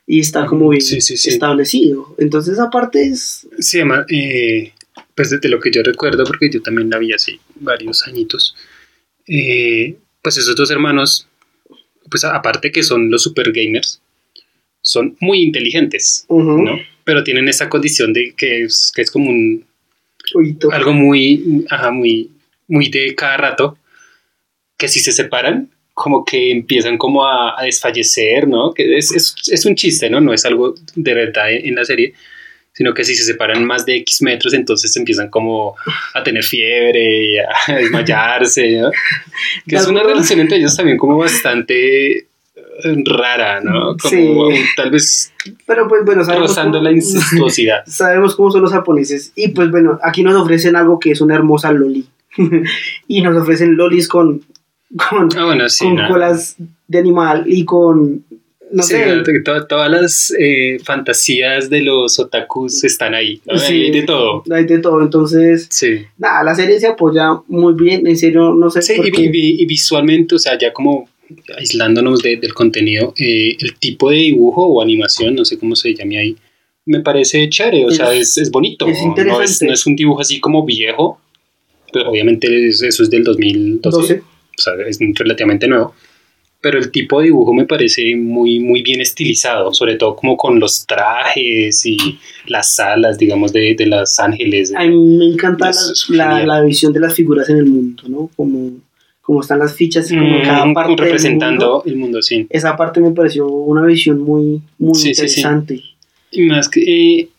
y 0.07 0.19
está 0.19 0.45
como 0.45 0.69
bien 0.69 0.81
Sí, 0.81 1.01
sí, 1.01 1.18
sí. 1.18 1.29
establecido. 1.29 2.15
Entonces, 2.18 2.59
aparte 2.59 3.03
es... 3.07 3.47
Sí, 3.59 3.77
además, 3.79 4.06
eh, 4.12 4.71
pues 5.15 5.30
desde 5.30 5.50
lo 5.50 5.60
que 5.60 5.71
yo 5.71 5.83
recuerdo, 5.83 6.24
porque 6.24 6.50
yo 6.50 6.62
también 6.62 6.89
la 6.89 6.98
vi 6.98 7.13
hace 7.13 7.39
varios 7.56 8.07
añitos, 8.07 8.56
eh, 9.27 9.95
pues 10.21 10.38
esos 10.38 10.56
dos 10.56 10.71
hermanos, 10.71 11.27
pues 12.10 12.24
aparte 12.24 12.71
que 12.71 12.83
son 12.83 13.12
los 13.12 13.24
super 13.24 13.51
gamers, 13.51 14.01
son 14.81 15.15
muy 15.19 15.42
inteligentes, 15.42 16.25
ujú, 16.27 16.62
¿no? 16.62 16.80
Pero 17.04 17.24
tienen 17.24 17.48
esa 17.48 17.70
condición 17.70 18.13
de 18.13 18.34
que 18.36 18.63
es, 18.63 18.91
que 18.96 19.01
es 19.01 19.12
como 19.12 19.29
un, 19.29 19.65
jueguito. 20.32 20.72
algo 20.72 20.93
muy, 20.93 21.65
ajá, 21.70 21.91
muy, 21.91 22.29
muy 22.67 22.89
de 22.89 23.13
cada 23.15 23.38
rato, 23.38 23.77
que 24.77 24.88
si 24.88 25.00
se 25.00 25.12
separan, 25.12 25.70
como 25.93 26.25
que 26.25 26.51
empiezan 26.51 26.98
como 26.98 27.25
a, 27.25 27.60
a 27.60 27.63
desfallecer, 27.63 28.48
¿no? 28.48 28.74
Que 28.74 28.98
es, 28.98 29.12
es, 29.12 29.36
es 29.51 29.65
un 29.65 29.75
chiste, 29.75 30.10
¿no? 30.10 30.20
No 30.20 30.34
es 30.34 30.43
algo 30.46 30.74
de 30.96 31.13
verdad 31.13 31.51
en, 31.51 31.67
en 31.67 31.75
la 31.75 31.86
serie, 31.86 32.13
sino 32.74 32.94
que 32.94 33.03
si 33.03 33.15
se 33.15 33.24
separan 33.24 33.65
más 33.65 33.86
de 33.86 33.98
X 33.98 34.22
metros, 34.24 34.53
entonces 34.53 34.96
empiezan 34.98 35.30
como 35.30 35.75
a 36.13 36.24
tener 36.24 36.44
fiebre, 36.44 37.32
y 37.34 37.38
a 37.38 37.48
desmayarse, 37.75 38.80
¿no? 38.82 38.92
Que 39.68 39.75
es 39.75 39.88
una 39.88 40.03
relación 40.03 40.39
entre 40.39 40.58
ellos 40.58 40.75
también 40.75 40.98
como 40.98 41.18
bastante 41.18 42.18
eh, 42.18 42.25
rara, 43.06 43.62
¿no? 43.62 43.96
Como 43.98 44.51
Sí. 44.51 44.58
tal 44.75 44.89
vez 44.92 45.32
Pero 45.68 45.88
pues 45.88 46.03
bueno, 46.06 46.24
sabemos 46.24 46.50
rozando 46.50 46.80
cómo- 46.80 46.89
la 46.89 46.96
incestuosidad. 46.96 47.84
sabemos 47.88 48.36
cómo 48.36 48.51
son 48.51 48.62
los 48.63 48.72
japoneses. 48.72 49.32
Y 49.36 49.50
pues 49.50 49.70
bueno, 49.72 50.00
aquí 50.03 50.24
nos 50.24 50.36
ofrecen 50.36 50.75
algo 50.75 51.00
que 51.00 51.12
es 51.12 51.22
una 51.22 51.36
hermosa 51.36 51.72
loli. 51.72 52.08
y 53.08 53.22
nos 53.22 53.36
ofrecen 53.39 53.75
lolis 53.77 54.08
con, 54.08 54.42
con, 55.10 55.30
Ah, 55.38 55.46
bueno, 55.46 55.70
sí. 55.70 55.86
con 55.86 55.96
no. 55.96 56.08
colas 56.08 56.56
de 56.88 56.98
animal 56.98 57.44
y 57.46 57.63
con, 57.65 58.24
no 58.74 58.84
Sí, 58.84 58.94
sé, 58.96 59.03
to- 59.24 59.44
to- 59.44 59.68
todas 59.68 59.89
las 59.92 60.34
eh, 60.39 60.77
fantasías 60.84 61.70
de 61.70 61.82
los 61.82 62.18
otakus 62.20 62.84
están 62.84 63.13
ahí. 63.13 63.39
¿no? 63.46 63.58
Sí. 63.58 63.74
Hay 63.74 63.92
de 63.92 64.01
todo. 64.03 64.44
hay 64.51 64.65
de 64.65 64.80
todo. 64.80 65.01
Entonces, 65.01 65.68
Sí. 65.70 66.06
nada, 66.18 66.44
la 66.44 66.56
serie 66.56 66.80
se 66.80 66.88
apoya 66.88 67.39
muy 67.48 67.74
bien. 67.75 68.08
En 68.08 68.18
serio, 68.18 68.53
no 68.53 68.70
sé 68.70 68.82
Sí, 68.82 68.96
por 68.96 69.08
y, 69.08 69.12
qué. 69.12 69.22
y- 69.32 69.62
y- 69.62 69.65
visualmente, 69.65 70.36
o 70.36 70.39
sea, 70.39 70.58
ya 70.58 70.74
como 70.74 71.08
aislándonos 71.58 72.22
de- 72.22 72.38
del 72.38 72.53
contenido, 72.53 73.13
eh, 73.18 73.56
el 73.60 73.75
tipo 73.75 74.10
de 74.10 74.18
dibujo 74.18 74.65
o 74.65 74.82
animación, 74.82 75.36
no 75.36 75.46
sé 75.46 75.58
cómo 75.58 75.75
se 75.75 75.94
llame 75.94 76.18
ahí, 76.20 76.36
me 76.86 77.00
parece 77.00 77.48
chévere, 77.50 77.86
o 77.86 77.89
Es- 77.89 77.96
sea, 77.98 78.13
es, 78.13 78.38
es 78.38 78.51
bonito. 78.51 78.88
es 78.88 79.00
No 79.01 79.08
interesante. 79.10 79.46
es, 79.46 79.62
no 79.63 79.74
es 79.74 79.86
un 79.86 79.96
dibujo 79.96 80.22
así 80.22 80.39
como 80.39 80.65
viejo, 80.65 81.20
pero 81.92 82.10
obviamente 82.10 82.68
es- 82.68 82.82
eso 82.82 83.03
es 83.03 83.10
del 83.10 83.24
2012, 83.24 83.98
12. 83.98 84.22
o 84.58 84.62
sea, 84.62 84.74
es 84.88 85.00
relativamente 85.15 85.68
nuevo. 85.68 85.94
Pero 86.63 86.79
el 86.79 86.91
tipo 86.91 87.20
de 87.20 87.25
dibujo 87.25 87.53
me 87.53 87.65
parece 87.65 88.15
muy, 88.15 88.62
muy 88.62 88.82
bien 88.84 89.01
estilizado, 89.01 89.74
sobre 89.74 89.98
todo 89.98 90.15
como 90.15 90.38
con 90.38 90.62
los 90.62 90.86
trajes 90.88 91.86
y 91.86 91.98
las 92.48 92.79
alas, 92.79 93.17
digamos, 93.17 93.51
de, 93.51 93.75
de 93.75 93.86
los 93.86 94.17
ángeles. 94.17 94.74
A 94.74 94.86
mí 94.86 94.96
me 95.17 95.25
encanta 95.25 95.70
Es- 95.72 96.05
la, 96.08 96.46
la, 96.46 96.62
visión 96.62 96.93
de 96.93 97.01
las 97.01 97.13
figuras 97.13 97.50
en 97.50 97.58
el 97.58 97.65
mundo, 97.65 98.03
¿no? 98.08 98.29
Como, 98.38 98.72
como 99.22 99.41
están 99.41 99.60
las 99.60 99.74
fichas, 99.75 100.08
como 100.08 100.24
en 100.38 100.43
cada 100.43 100.65
Mm, 100.65 100.74
parte. 100.74 100.96
representando 101.03 101.65
mundo. 101.65 101.84
el 101.86 101.96
mundo, 101.98 102.22
sí. 102.22 102.48
Esa 102.50 102.77
parte 102.77 103.01
me 103.01 103.12
pareció 103.12 103.46
una 103.48 103.86
visión 103.86 104.22
muy, 104.22 104.62
muy 104.79 104.96
Sí, 104.96 105.13
sí, 105.13 105.27
sí. 105.27 105.39
interesante. 105.41 105.82
Y 106.32 106.43
más 106.43 106.70
que, 106.70 106.79
eh, 107.20 107.29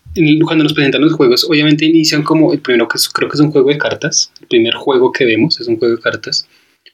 cuando 0.45 0.65
nos 0.65 0.75
presentan 0.75 1.01
los 1.01 1.15
juegos, 1.15 1.45
obviamente 1.49 1.87
inician 1.87 2.23
como 2.23 2.53
el 2.53 2.59
primero 2.61 2.87
que 2.89 2.99
es- 2.99 3.09
creo 3.09 3.31
que 3.31 3.37
es 3.37 3.41
un 3.41 3.51
juego 3.51 3.71
de 3.71 3.79
cartas. 3.79 4.31
El 4.43 4.49
primer 4.49 4.75
juego 4.75 5.11
que 5.13 5.25
vemos 5.25 5.59
es 5.61 5.67
un 5.67 5.79
juego 5.79 5.97
de 5.97 6.03
cartas. 6.03 6.47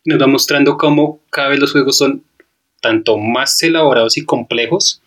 Nos 0.04 0.20
va 0.20 0.26
mostrando 0.26 0.76
cómo 0.76 1.20
cada 1.30 1.48
vez 1.48 1.60
los 1.60 1.72
juegos 1.72 1.98
son 1.98 2.22
tanto 2.80 3.18
más 3.18 3.62
elaborados 3.62 4.16
y 4.16 4.24
complejos 4.24 5.02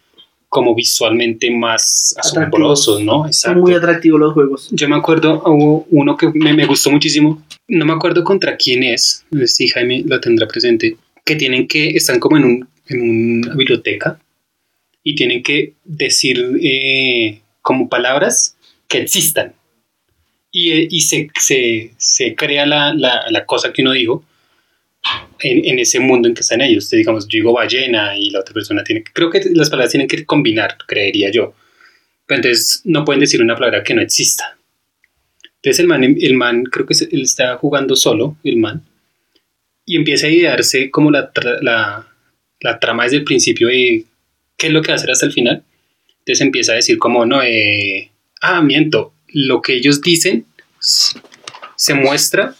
como 0.53 0.75
visualmente 0.75 1.49
más 1.49 2.13
asombrosos, 2.15 3.01
¿no? 3.01 3.25
Son 3.33 3.59
muy 3.59 3.73
atractivos 3.73 4.19
los 4.19 4.33
juegos. 4.33 4.69
Yo 4.71 4.87
me 4.87 4.95
acuerdo, 4.95 5.41
hubo 5.47 5.87
uno 5.89 6.15
que 6.15 6.29
me, 6.31 6.53
me 6.53 6.67
gustó 6.67 6.91
muchísimo. 6.91 7.43
No 7.67 7.85
me 7.85 7.93
acuerdo 7.93 8.23
contra 8.23 8.55
quién 8.55 8.83
es. 8.83 9.25
Si 9.47 9.67
Jaime 9.67 10.03
lo 10.05 10.19
tendrá 10.19 10.47
presente. 10.47 10.95
Que 11.25 11.35
tienen 11.35 11.67
que, 11.67 11.89
están 11.89 12.19
como 12.19 12.37
en, 12.37 12.43
un, 12.43 12.69
en 12.87 13.01
una 13.45 13.55
biblioteca 13.55 14.19
y 15.01 15.15
tienen 15.15 15.41
que 15.41 15.73
decir 15.83 16.59
eh, 16.61 17.41
como 17.63 17.89
palabras 17.89 18.55
que 18.87 18.99
existan. 18.99 19.53
Y, 20.51 20.71
eh, 20.71 20.87
y 20.87 21.01
se, 21.01 21.29
se, 21.39 21.93
se 21.97 22.35
crea 22.35 22.67
la, 22.67 22.93
la, 22.93 23.25
la 23.31 23.45
cosa 23.47 23.73
que 23.73 23.81
uno 23.81 23.93
dijo 23.93 24.23
en, 25.39 25.79
ese 25.79 25.99
mundo 25.99 26.27
en 26.27 26.33
que 26.33 26.41
están 26.41 26.61
ellos. 26.61 26.85
Entonces, 26.85 26.97
digamos, 26.97 27.27
yo 27.27 27.37
digo 27.37 27.53
ballena 27.53 28.17
y 28.17 28.29
la 28.29 28.39
otra 28.39 28.53
persona 28.53 28.83
tiene 28.83 29.03
que... 29.03 29.11
Creo 29.11 29.29
que 29.29 29.41
las 29.53 29.69
palabras 29.69 29.91
tienen 29.91 30.07
que 30.07 30.25
combinar, 30.25 30.77
creería 30.87 31.31
yo. 31.31 31.53
Pero 32.25 32.37
entonces 32.37 32.81
no 32.85 33.03
pueden 33.03 33.19
decir 33.19 33.41
una 33.41 33.55
palabra 33.55 33.83
que 33.83 33.93
no 33.93 34.01
exista. 34.01 34.57
Entonces 35.55 35.79
el 35.79 35.87
man, 35.87 36.03
el 36.03 36.33
man 36.33 36.63
creo 36.63 36.85
que 36.85 36.93
él 37.11 37.21
está 37.21 37.55
jugando 37.57 37.95
solo, 37.95 38.37
el 38.43 38.57
man, 38.57 38.83
y 39.85 39.97
empieza 39.97 40.27
a 40.27 40.29
idearse 40.29 40.89
como 40.89 41.11
la, 41.11 41.31
la, 41.61 42.79
trama 42.79 43.03
desde 43.03 43.17
el 43.17 43.23
principio 43.23 43.67
de 43.67 44.05
qué 44.57 44.67
es 44.67 44.73
lo 44.73 44.81
que 44.81 44.89
va 44.89 44.93
a 44.93 44.95
hacer 44.95 45.11
hasta 45.11 45.25
el 45.25 45.33
final. 45.33 45.63
Entonces 46.19 46.41
empieza 46.41 46.71
a 46.73 46.75
decir 46.75 46.97
como, 46.97 47.25
no, 47.25 47.41
eh, 47.43 48.11
ah, 48.41 48.61
miento, 48.61 49.13
lo 49.27 49.61
que 49.61 49.75
ellos 49.75 50.01
dicen 50.01 50.45
se 50.79 51.93
muestra, 51.93 52.55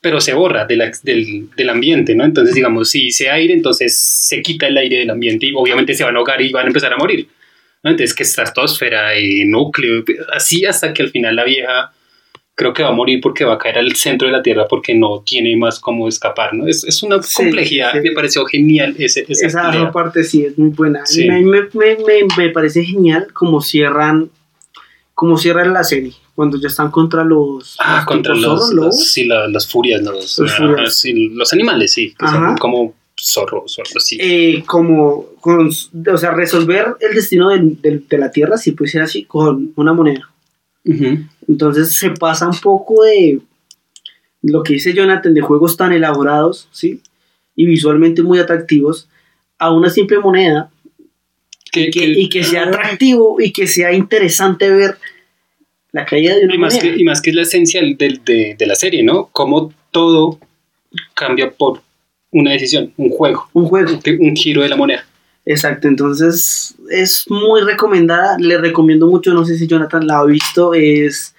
pero 0.00 0.20
se 0.20 0.32
borra 0.32 0.64
de 0.64 0.76
la- 0.76 0.92
del, 1.02 1.48
del 1.56 1.68
ambiente, 1.70 2.14
¿no? 2.14 2.24
Entonces, 2.24 2.54
digamos, 2.54 2.90
si 2.90 3.02
dice 3.06 3.30
aire, 3.30 3.52
entonces 3.54 3.96
se 3.98 4.42
quita 4.42 4.66
el 4.68 4.76
aire 4.78 4.98
del 4.98 5.10
ambiente 5.10 5.46
y 5.46 5.52
obviamente 5.54 5.94
se 5.94 6.04
van 6.04 6.14
a 6.14 6.18
ahogar 6.18 6.40
y 6.40 6.50
van 6.52 6.64
a 6.64 6.68
empezar 6.68 6.92
a 6.92 6.96
morir. 6.96 7.28
¿no? 7.82 7.90
Entonces, 7.90 8.14
que 8.14 8.22
estratosfera, 8.24 9.14
eh, 9.16 9.44
núcleo, 9.44 10.04
así 10.32 10.64
hasta 10.64 10.92
que 10.92 11.02
al 11.02 11.10
final 11.10 11.36
la 11.36 11.44
vieja 11.44 11.92
creo 12.54 12.72
que 12.72 12.82
va 12.82 12.88
a 12.88 12.92
morir 12.92 13.20
porque 13.20 13.44
va 13.44 13.54
a 13.54 13.58
caer 13.58 13.78
al 13.78 13.94
centro 13.94 14.26
de 14.26 14.32
la 14.32 14.42
Tierra 14.42 14.66
porque 14.68 14.92
no 14.94 15.22
tiene 15.24 15.56
más 15.56 15.78
cómo 15.78 16.08
escapar, 16.08 16.54
¿no? 16.54 16.66
Es, 16.66 16.82
es 16.84 17.02
una 17.04 17.22
Sí, 17.22 17.34
complejidad, 17.36 17.92
sí. 17.92 18.00
me 18.02 18.10
pareció 18.12 18.44
genial 18.46 18.96
ese, 18.98 19.24
esa 19.28 19.46
Esa 19.46 19.70
pelea. 19.70 19.92
parte 19.92 20.24
sí 20.24 20.44
es 20.44 20.58
muy 20.58 20.70
buena. 20.70 21.06
Sí. 21.06 21.28
Me, 21.28 21.40
me, 21.42 21.62
me, 21.72 21.96
me- 22.36 22.50
parece 22.50 22.82
genial 22.84 23.28
como 23.32 23.60
cierran 23.62 24.28
como 25.14 25.36
cierran 25.38 25.72
la 25.72 25.84
serie 25.84 26.12
cuando 26.38 26.56
ya 26.56 26.68
están 26.68 26.92
contra 26.92 27.24
los 27.24 27.74
Ah, 27.80 27.96
los 27.96 28.04
contra 28.06 28.32
los, 28.32 28.44
zorros, 28.44 28.72
los- 28.74 29.12
sí, 29.12 29.24
la- 29.24 29.48
las 29.48 29.66
furias, 29.66 30.00
los, 30.02 30.38
Los 30.38 30.94
sí, 30.96 31.30
los 31.30 31.52
animales, 31.52 31.92
sí, 31.94 32.14
que 32.16 32.28
son 32.28 32.56
como 32.58 32.94
zorros 33.20 33.76
o 33.76 33.82
algo 33.82 33.94
así. 33.96 34.18
Eh, 34.20 34.62
como 34.64 35.26
con, 35.40 35.68
o 35.68 36.16
sea 36.16 36.30
resolver 36.30 36.94
el 37.00 37.12
destino 37.16 37.48
del- 37.50 37.82
del- 37.82 38.06
de 38.08 38.18
la 38.18 38.30
tierra 38.30 38.56
si 38.56 38.70
puede 38.70 38.88
ser 38.88 39.02
así 39.02 39.24
con 39.24 39.72
una 39.74 39.92
moneda. 39.92 40.30
Entonces 41.48 41.96
se 41.96 42.10
pasa 42.10 42.46
un 42.48 42.56
poco 42.60 43.02
de 43.02 43.40
lo 44.42 44.62
que 44.62 44.74
dice 44.74 44.94
Jonathan 44.94 45.34
de 45.34 45.40
juegos 45.40 45.76
tan 45.76 45.92
elaborados 45.92 46.68
sí 46.70 47.00
y 47.56 47.66
visualmente 47.66 48.22
muy 48.22 48.38
atractivos 48.38 49.08
a 49.58 49.72
una 49.72 49.90
simple 49.90 50.20
moneda 50.20 50.70
Que- 51.72 51.90
que- 51.90 52.00
que- 52.00 52.20
y 52.20 52.28
que 52.28 52.44
sea 52.44 52.68
atractivo 52.68 53.40
y 53.40 53.52
que 53.52 53.66
sea 53.66 53.92
interesante 53.92 54.70
ver 54.70 54.98
la 55.98 56.06
caída 56.06 56.34
de 56.36 56.44
una 56.44 56.54
y 56.54 56.58
más, 56.58 56.74
moneda. 56.74 56.94
que, 56.94 57.00
y 57.00 57.04
más 57.04 57.20
que 57.22 57.30
es 57.30 57.36
la 57.36 57.42
esencia 57.42 57.80
del- 57.82 57.96
de, 58.24 58.54
de 58.58 58.66
la 58.66 58.74
serie, 58.74 59.02
¿no? 59.02 59.28
Cómo 59.32 59.72
todo 59.90 60.38
cambia 61.14 61.50
por 61.50 61.82
una 62.30 62.52
decisión, 62.52 62.92
un 62.96 63.10
juego, 63.10 63.48
un 63.52 63.64
juego. 63.66 63.98
un, 64.20 64.36
giro 64.36 64.62
de 64.62 64.68
la 64.68 64.76
moneda. 64.76 65.04
Exacto, 65.46 65.88
entonces 65.88 66.74
es 66.90 67.24
muy 67.28 67.62
recomendada, 67.62 68.36
le 68.38 68.58
recomiendo 68.58 69.06
mucho, 69.06 69.32
no 69.32 69.44
sé 69.46 69.56
si 69.56 69.66
Jonathan 69.66 70.06
la 70.06 70.18
ha 70.18 70.24
visto, 70.26 70.74
es, 70.74 71.34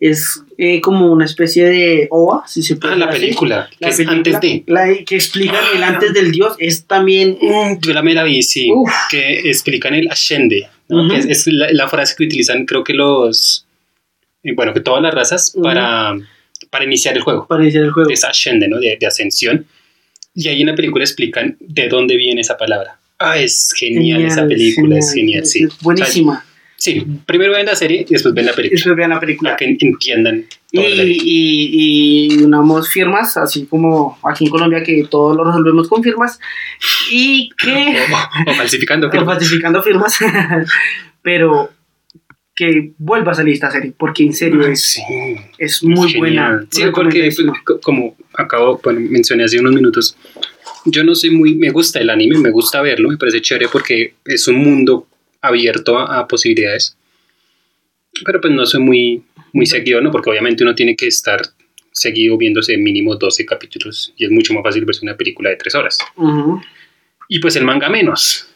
es 0.00 0.40
eh, 0.58 0.80
como 0.80 1.10
una 1.10 1.24
especie 1.24 1.64
de 1.64 2.06
OVA, 2.10 2.44
si 2.46 2.62
se 2.62 2.76
puede 2.76 2.94
Ah, 2.94 2.98
la 2.98 3.10
película, 3.10 3.68
que 3.70 3.76
La 3.80 3.88
es 3.88 3.96
película, 3.96 4.16
antes 4.16 4.40
de. 4.40 4.62
la 4.68 4.84
que 5.04 5.16
explica 5.16 5.58
el 5.74 5.82
antes 5.82 6.12
del 6.14 6.30
dios, 6.30 6.54
es 6.60 6.84
también... 6.86 7.36
Mm, 7.40 7.80
Yo 7.80 7.92
la 7.94 8.02
me 8.02 8.14
la 8.14 8.22
vi, 8.22 8.42
sí, 8.44 8.70
Uf. 8.72 8.92
que 9.10 9.40
explican 9.50 9.92
el 9.94 10.08
ascende, 10.08 10.68
¿no? 10.88 11.08
Que 11.08 11.16
es, 11.18 11.26
es 11.26 11.46
la, 11.48 11.66
la 11.72 11.88
frase 11.88 12.14
que 12.16 12.24
utilizan, 12.26 12.64
creo 12.64 12.84
que 12.84 12.94
los, 12.94 13.66
bueno, 14.56 14.72
que 14.74 14.80
todas 14.80 15.02
las 15.02 15.14
razas 15.14 15.52
Ujú. 15.54 15.62
para, 15.64 16.14
para 16.70 16.84
iniciar 16.84 17.16
el 17.16 17.22
juego. 17.22 17.46
para 17.46 17.62
iniciar 17.62 17.84
el 17.84 17.90
juego. 17.90 18.10
es 18.10 18.24
ascende, 18.24 18.68
¿no? 18.68 18.78
De, 18.78 18.96
de 18.98 19.06
ascensión. 19.06 19.66
Y 20.34 20.48
ahí 20.48 20.60
en 20.60 20.68
la 20.68 20.74
película 20.74 21.04
explican 21.04 21.56
de 21.60 21.88
dónde 21.88 22.16
viene 22.16 22.40
esa 22.40 22.56
palabra. 22.56 22.98
Ah, 23.18 23.36
es 23.38 23.72
genial, 23.76 24.24
esa 24.24 24.46
película, 24.46 24.98
es 24.98 25.12
genial, 25.12 25.44
sí. 25.44 25.64
Es 25.64 25.78
buenísima. 25.80 26.34
O 26.34 26.80
sea, 26.80 26.92
sí, 26.94 27.04
primero 27.26 27.52
ven 27.52 27.66
la 27.66 27.74
serie 27.74 28.06
y 28.08 28.12
después 28.12 28.32
ven 28.32 28.46
la 28.46 28.52
película. 28.52 28.76
Después 28.76 28.96
vean 28.96 29.10
la 29.10 29.18
película. 29.18 29.50
Para 29.50 29.56
que 29.56 29.64
entiendan 29.80 30.44
Y, 30.70 30.80
y, 30.80 32.34
y 32.34 32.42
unamos 32.44 32.88
firmas, 32.88 33.36
así 33.36 33.66
como 33.66 34.16
aquí 34.22 34.44
en 34.44 34.50
Colombia 34.50 34.84
que 34.84 35.04
todo 35.10 35.34
lo 35.34 35.42
resolvemos 35.42 35.88
con 35.88 36.04
firmas, 36.04 36.38
y 37.10 37.50
que... 37.60 37.96
O, 38.12 38.50
o 38.52 38.54
falsificando. 38.54 39.06
o 39.08 39.10
pero- 39.10 39.24
falsificando 39.26 39.82
firmas, 39.82 40.16
pero 41.22 41.72
que 42.58 42.90
vuelva 42.98 43.30
a 43.30 43.34
salir 43.36 43.54
esta 43.54 43.70
serie, 43.70 43.92
porque 43.96 44.24
en 44.24 44.32
serio 44.32 44.66
es, 44.66 44.94
Sí, 44.94 45.02
es 45.58 45.84
muy 45.84 46.10
genial. 46.10 46.18
buena. 46.56 46.66
Sí, 46.72 46.82
porque 46.92 47.30
pues, 47.36 47.78
como 47.80 48.16
acabo, 48.34 48.80
bueno, 48.82 48.98
mencioné 48.98 49.44
hace 49.44 49.60
unos 49.60 49.72
minutos, 49.74 50.16
yo 50.84 51.04
no 51.04 51.14
soy 51.14 51.30
muy, 51.30 51.54
me 51.54 51.70
gusta 51.70 52.00
el 52.00 52.10
anime, 52.10 52.36
me 52.38 52.50
gusta 52.50 52.82
verlo, 52.82 53.10
me 53.10 53.16
parece 53.16 53.40
chévere 53.40 53.68
porque 53.68 54.14
es 54.24 54.48
un 54.48 54.56
mundo 54.56 55.06
abierto 55.40 55.96
a, 55.98 56.18
a 56.18 56.26
posibilidades. 56.26 56.96
Pero 58.24 58.40
pues 58.40 58.52
no 58.52 58.66
soy 58.66 58.80
muy, 58.80 59.22
muy 59.52 59.66
seguido, 59.66 60.00
¿no? 60.00 60.10
Porque 60.10 60.30
obviamente 60.30 60.64
uno 60.64 60.74
tiene 60.74 60.96
que 60.96 61.06
estar 61.06 61.40
seguido 61.92 62.36
viéndose 62.36 62.76
mínimo 62.76 63.14
12 63.14 63.44
capítulos 63.46 64.12
y 64.16 64.24
es 64.24 64.30
mucho 64.32 64.52
más 64.54 64.64
fácil 64.64 64.84
verse 64.84 65.04
una 65.04 65.16
película 65.16 65.50
de 65.50 65.56
3 65.56 65.74
horas. 65.76 65.98
Ujú. 66.16 66.60
Y 67.28 67.38
pues 67.38 67.54
el 67.54 67.64
manga 67.64 67.88
menos. 67.88 68.48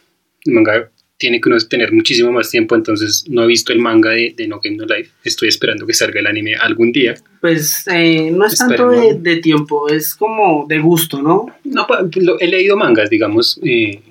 El 0.43 0.55
manga 0.55 0.89
tiene 1.17 1.39
que 1.39 1.47
uno 1.49 1.57
tener 1.59 1.93
muchísimo 1.93 2.31
más 2.31 2.49
tiempo, 2.49 2.75
entonces 2.75 3.23
no 3.29 3.43
he 3.43 3.47
visto 3.47 3.71
el 3.71 3.79
manga 3.79 4.09
de, 4.11 4.33
de 4.35 4.47
No 4.47 4.59
Game 4.61 4.75
No 4.77 4.85
Life. 4.85 5.11
Estoy 5.23 5.49
esperando 5.49 5.85
que 5.87 5.93
salga 5.93 6.19
el 6.19 6.27
anime 6.27 6.55
algún 6.55 6.91
día. 6.91 7.15
Pues 7.39 7.85
eh, 7.87 8.29
no 8.31 8.45
es 8.45 8.57
tanto 8.57 8.89
de, 8.89 9.37
tiempo, 9.37 9.87
es 9.89 10.15
como 10.15 10.65
de 10.67 10.79
gusto, 10.79 11.21
¿no? 11.21 11.45
No, 11.63 11.87
lo- 12.15 12.39
he 12.39 12.47
leído 12.47 12.75
mangas, 12.75 13.09
digamos. 13.09 13.59
eh, 13.63 14.01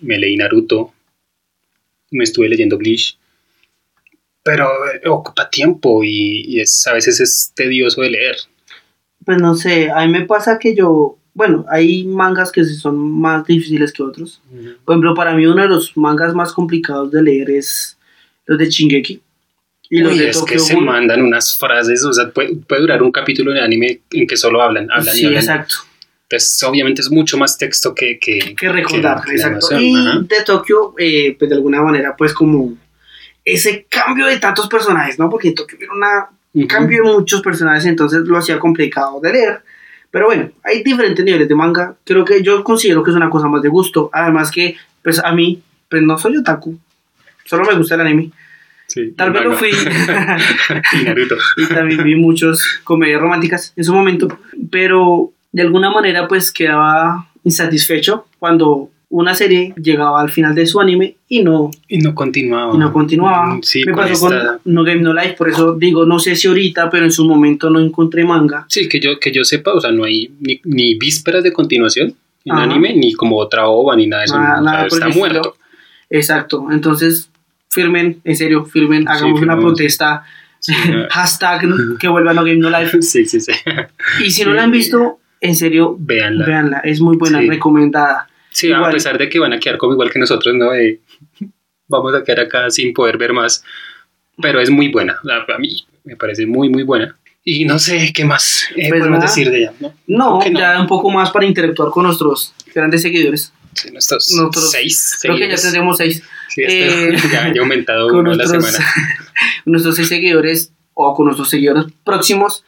me 0.00 0.18
leí 0.18 0.36
Naruto. 0.36 0.92
Me 2.10 2.24
estuve 2.24 2.48
leyendo 2.48 2.78
Bleach. 2.78 3.18
Pero 4.42 4.68
eh, 4.92 5.08
ocupa 5.08 5.48
tiempo 5.50 6.04
y, 6.04 6.42
y 6.46 6.60
es, 6.60 6.86
a 6.86 6.92
veces 6.94 7.20
es 7.20 7.52
tedioso 7.54 8.02
de 8.02 8.10
leer. 8.10 8.36
Pues 9.24 9.38
no 9.38 9.54
sé, 9.54 9.90
a 9.90 10.04
mí 10.06 10.12
me 10.12 10.26
pasa 10.26 10.58
que 10.58 10.74
yo, 10.76 11.18
bueno, 11.34 11.66
hay 11.68 12.04
mangas 12.04 12.50
que 12.52 12.64
sí 12.64 12.74
son 12.76 12.96
más 13.20 13.44
difíciles 13.46 13.92
que 13.92 14.02
otros. 14.02 14.40
Por 14.84 14.94
ejemplo, 14.94 15.14
para 15.14 15.34
mí 15.34 15.44
uno 15.46 15.62
de 15.62 15.68
los 15.68 15.96
mangas 15.96 16.32
más 16.34 16.52
complicados 16.52 17.10
de 17.10 17.22
leer 17.22 17.50
es 17.50 17.98
los 18.46 18.56
de 18.58 18.68
Shingeki. 18.70 19.20
Y 19.90 19.98
los 20.00 20.12
Uy, 20.12 20.18
de 20.18 20.30
es 20.30 20.36
que 20.38 20.40
Tokyo 20.40 20.58
se 20.60 20.74
Ghoul. 20.74 20.84
mandan 20.86 21.22
unas 21.22 21.56
frases, 21.56 22.04
o 22.04 22.12
sea, 22.12 22.30
puede, 22.30 22.56
puede 22.56 22.80
durar 22.82 23.02
un 23.02 23.12
capítulo 23.12 23.52
de 23.52 23.60
anime 23.60 24.00
en 24.12 24.26
que 24.26 24.36
solo 24.36 24.62
hablan, 24.62 24.88
hablan 24.90 25.14
y 25.14 25.18
Sí, 25.18 25.26
hablan. 25.26 25.40
exacto. 25.42 25.74
Entonces, 26.28 26.62
obviamente 26.62 27.02
es 27.02 27.10
mucho 27.10 27.36
más 27.36 27.58
texto 27.58 27.94
que... 27.94 28.18
Que, 28.18 28.54
que 28.56 28.68
recordar, 28.70 29.22
que 29.24 29.32
exacto. 29.32 29.78
Y 29.78 29.94
ajá. 29.94 30.20
de 30.20 30.42
Tokio, 30.44 30.94
eh, 30.98 31.36
pues 31.38 31.48
de 31.50 31.56
alguna 31.56 31.82
manera, 31.82 32.16
pues 32.16 32.32
como 32.32 32.74
ese 33.44 33.86
cambio 33.90 34.26
de 34.26 34.38
tantos 34.38 34.68
personajes, 34.68 35.18
¿no? 35.18 35.28
Porque 35.28 35.48
en 35.48 35.54
Tokio 35.54 35.76
era 35.80 35.92
una- 35.92 36.28
un 36.54 36.66
cambio 36.66 37.02
de 37.04 37.12
muchos 37.12 37.42
personajes, 37.42 37.84
entonces 37.84 38.20
lo 38.20 38.38
hacía 38.38 38.58
complicado 38.58 39.20
de 39.20 39.32
leer. 39.32 39.62
Pero 40.14 40.26
bueno, 40.26 40.48
hay 40.62 40.84
diferentes 40.84 41.24
niveles 41.24 41.48
de 41.48 41.56
manga. 41.56 41.96
Creo 42.04 42.24
que 42.24 42.40
yo 42.40 42.62
considero 42.62 43.02
que 43.02 43.10
es 43.10 43.16
una 43.16 43.28
cosa 43.28 43.48
más 43.48 43.62
de 43.62 43.68
gusto. 43.68 44.10
Además 44.12 44.48
que, 44.52 44.76
pues 45.02 45.18
a 45.18 45.32
mí, 45.32 45.60
pues 45.90 46.02
no 46.04 46.16
soy 46.16 46.36
otaku. 46.36 46.78
Solo 47.44 47.64
me 47.64 47.74
gusta 47.76 47.96
el 47.96 48.02
anime. 48.02 48.30
Sí, 48.86 49.10
Tal 49.16 49.32
vez 49.32 49.42
lo 49.42 49.54
fui. 49.54 49.70
y 50.92 51.04
Naruto. 51.04 51.34
y 51.56 51.66
también 51.66 52.04
vi 52.04 52.14
muchos 52.14 52.64
comedias 52.84 53.20
románticas 53.20 53.72
en 53.74 53.82
su 53.82 53.92
momento, 53.92 54.38
pero 54.70 55.32
de 55.50 55.62
alguna 55.62 55.90
manera 55.90 56.28
pues 56.28 56.52
quedaba 56.52 57.26
insatisfecho 57.42 58.28
cuando 58.38 58.90
una 59.16 59.34
serie 59.34 59.72
llegaba 59.80 60.20
al 60.20 60.28
final 60.28 60.54
de 60.56 60.66
su 60.66 60.80
anime 60.80 61.16
y 61.28 61.42
no, 61.42 61.70
Y 61.88 61.98
no 61.98 62.14
continuaba. 62.16 62.74
y 62.74 62.78
no 62.78 62.92
continuaba. 62.92 63.54
Mm, 63.54 63.62
Sí, 63.62 63.84
Me 63.86 63.92
con 63.92 64.02
pasó 64.08 64.32
esta- 64.32 64.46
con 64.62 64.74
No 64.74 64.82
Game 64.82 65.02
No 65.02 65.14
Life, 65.14 65.34
por 65.38 65.48
eso 65.48 65.74
digo, 65.74 66.04
no 66.04 66.18
sé 66.18 66.34
si 66.34 66.48
ahorita, 66.48 66.90
pero 66.90 67.04
en 67.04 67.12
su 67.12 67.24
momento 67.24 67.70
no 67.70 67.78
encontré 67.78 68.24
manga. 68.24 68.66
Sí, 68.68 68.88
que 68.88 68.98
yo, 68.98 69.20
que 69.20 69.30
yo 69.30 69.44
sepa, 69.44 69.72
o 69.72 69.80
sea, 69.80 69.92
no 69.92 70.02
hay 70.04 70.32
ni, 70.40 70.60
ni 70.64 70.94
vísperas 70.94 71.44
de 71.44 71.52
continuación 71.52 72.14
en 72.44 72.52
Ajá. 72.52 72.62
anime, 72.64 72.94
ni 72.96 73.12
como 73.14 73.36
otra 73.38 73.68
ova, 73.68 73.94
ni 73.94 74.06
nada 74.08 74.22
de 74.22 74.26
eso. 74.26 74.38
Nada- 74.38 74.60
o 74.60 74.64
sea, 74.64 74.84
está 74.86 74.96
estilo. 75.08 75.14
muerto. 75.14 75.56
Exacto, 76.10 76.66
entonces 76.72 77.30
firmen, 77.70 78.20
en 78.24 78.36
serio, 78.36 78.64
firmen, 78.64 79.06
hagamos 79.08 79.40
una 79.40 79.56
protesta. 79.56 80.24
Sí, 80.58 80.72
Hashtag 81.10 81.62
que 82.00 82.08
vuelvan 82.08 82.38
a 82.38 82.42
Game 82.42 82.56
No 82.56 82.70
Life. 82.70 83.00
sí, 83.02 83.24
sí, 83.26 83.38
sí. 83.40 83.52
Y 84.24 84.30
si 84.30 84.44
no 84.44 84.54
la 84.54 84.64
han 84.64 84.70
visto, 84.72 85.18
en 85.40 85.54
serio, 85.54 85.96
Véanla. 86.00 86.46
véanla, 86.46 86.78
es 86.80 87.00
muy 87.00 87.16
buena, 87.16 87.40
recomendada. 87.40 88.28
Sí, 88.54 88.72
a 88.72 88.76
Igual. 88.76 88.92
pesar 88.92 89.18
de 89.18 89.28
que 89.28 89.38
van 89.38 89.52
a 89.52 89.58
quedar 89.58 89.76
como 89.78 89.92
igual 89.92 90.10
que 90.10 90.18
nosotros, 90.18 90.54
¿no? 90.54 90.70
De, 90.70 91.00
vamos 91.88 92.14
a 92.14 92.24
quedar 92.24 92.40
acá 92.46 92.70
sin 92.70 92.94
poder 92.94 93.18
ver 93.18 93.32
más. 93.34 93.62
Pero 94.40 94.60
es 94.60 94.70
muy 94.70 94.88
buena. 94.88 95.18
A 95.54 95.58
mí 95.58 95.84
me 96.04 96.16
parece 96.16 96.46
muy, 96.46 96.68
muy 96.68 96.82
buena. 96.84 97.16
Y 97.44 97.64
no 97.66 97.78
sé 97.78 98.10
qué 98.14 98.24
más 98.24 98.64
eh, 98.70 98.88
Pues 98.88 99.00
podemos 99.00 99.10
nada. 99.10 99.22
decir 99.26 99.50
de 99.50 99.58
ella, 99.58 99.72
¿no? 99.78 99.92
No, 100.06 100.40
ya 100.58 100.80
un 100.80 100.86
poco 100.86 101.10
más 101.10 101.30
para 101.30 101.44
interactuar 101.44 101.90
con 101.90 102.04
nuestros 102.04 102.54
grandes 102.74 103.02
seguidores. 103.02 103.52
Sí, 103.74 103.90
nuestros 103.90 104.30
Nosotros- 104.34 104.70
seis 104.70 105.18
Creo 105.20 105.34
que 105.34 105.40
ya 105.40 105.56
seguidores. 105.56 105.62
tendremos 105.62 105.96
seis. 105.98 106.22
Sí, 106.48 106.62
este- 106.62 107.08
eh, 107.14 107.16
ya, 107.32 107.52
ya 107.52 107.60
aumentado 107.60 108.08
con 108.10 108.20
uno 108.20 108.30
a 108.32 108.34
la 108.36 108.44
nuestros, 108.44 108.64
semana. 108.72 108.90
nuestros 109.66 109.96
seis 109.96 110.08
seguidores 110.08 110.72
o 110.94 111.14
con 111.14 111.26
nuestros 111.26 111.50
seguidores 111.50 111.84
próximos. 112.04 112.64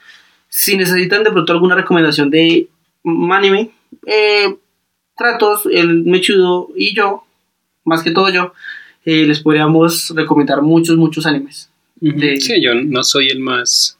Si 0.48 0.76
necesitan 0.76 1.22
de 1.24 1.30
pronto 1.30 1.52
alguna 1.52 1.74
recomendación 1.74 2.28
de 2.30 2.68
anime, 3.32 3.70
eh, 4.06 4.54
tratos, 5.16 5.62
el 5.70 6.04
Mechudo 6.04 6.68
y 6.76 6.94
yo, 6.94 7.24
más 7.84 8.02
que 8.02 8.10
todo 8.10 8.28
yo, 8.32 8.52
eh, 9.04 9.24
les 9.26 9.40
podríamos 9.40 10.10
recomendar 10.14 10.62
muchos, 10.62 10.96
muchos 10.96 11.26
animes. 11.26 11.70
De- 12.00 12.40
Sí, 12.40 12.60
yo 12.62 12.74
no 12.74 13.02
soy 13.04 13.28
el 13.28 13.40
más 13.40 13.98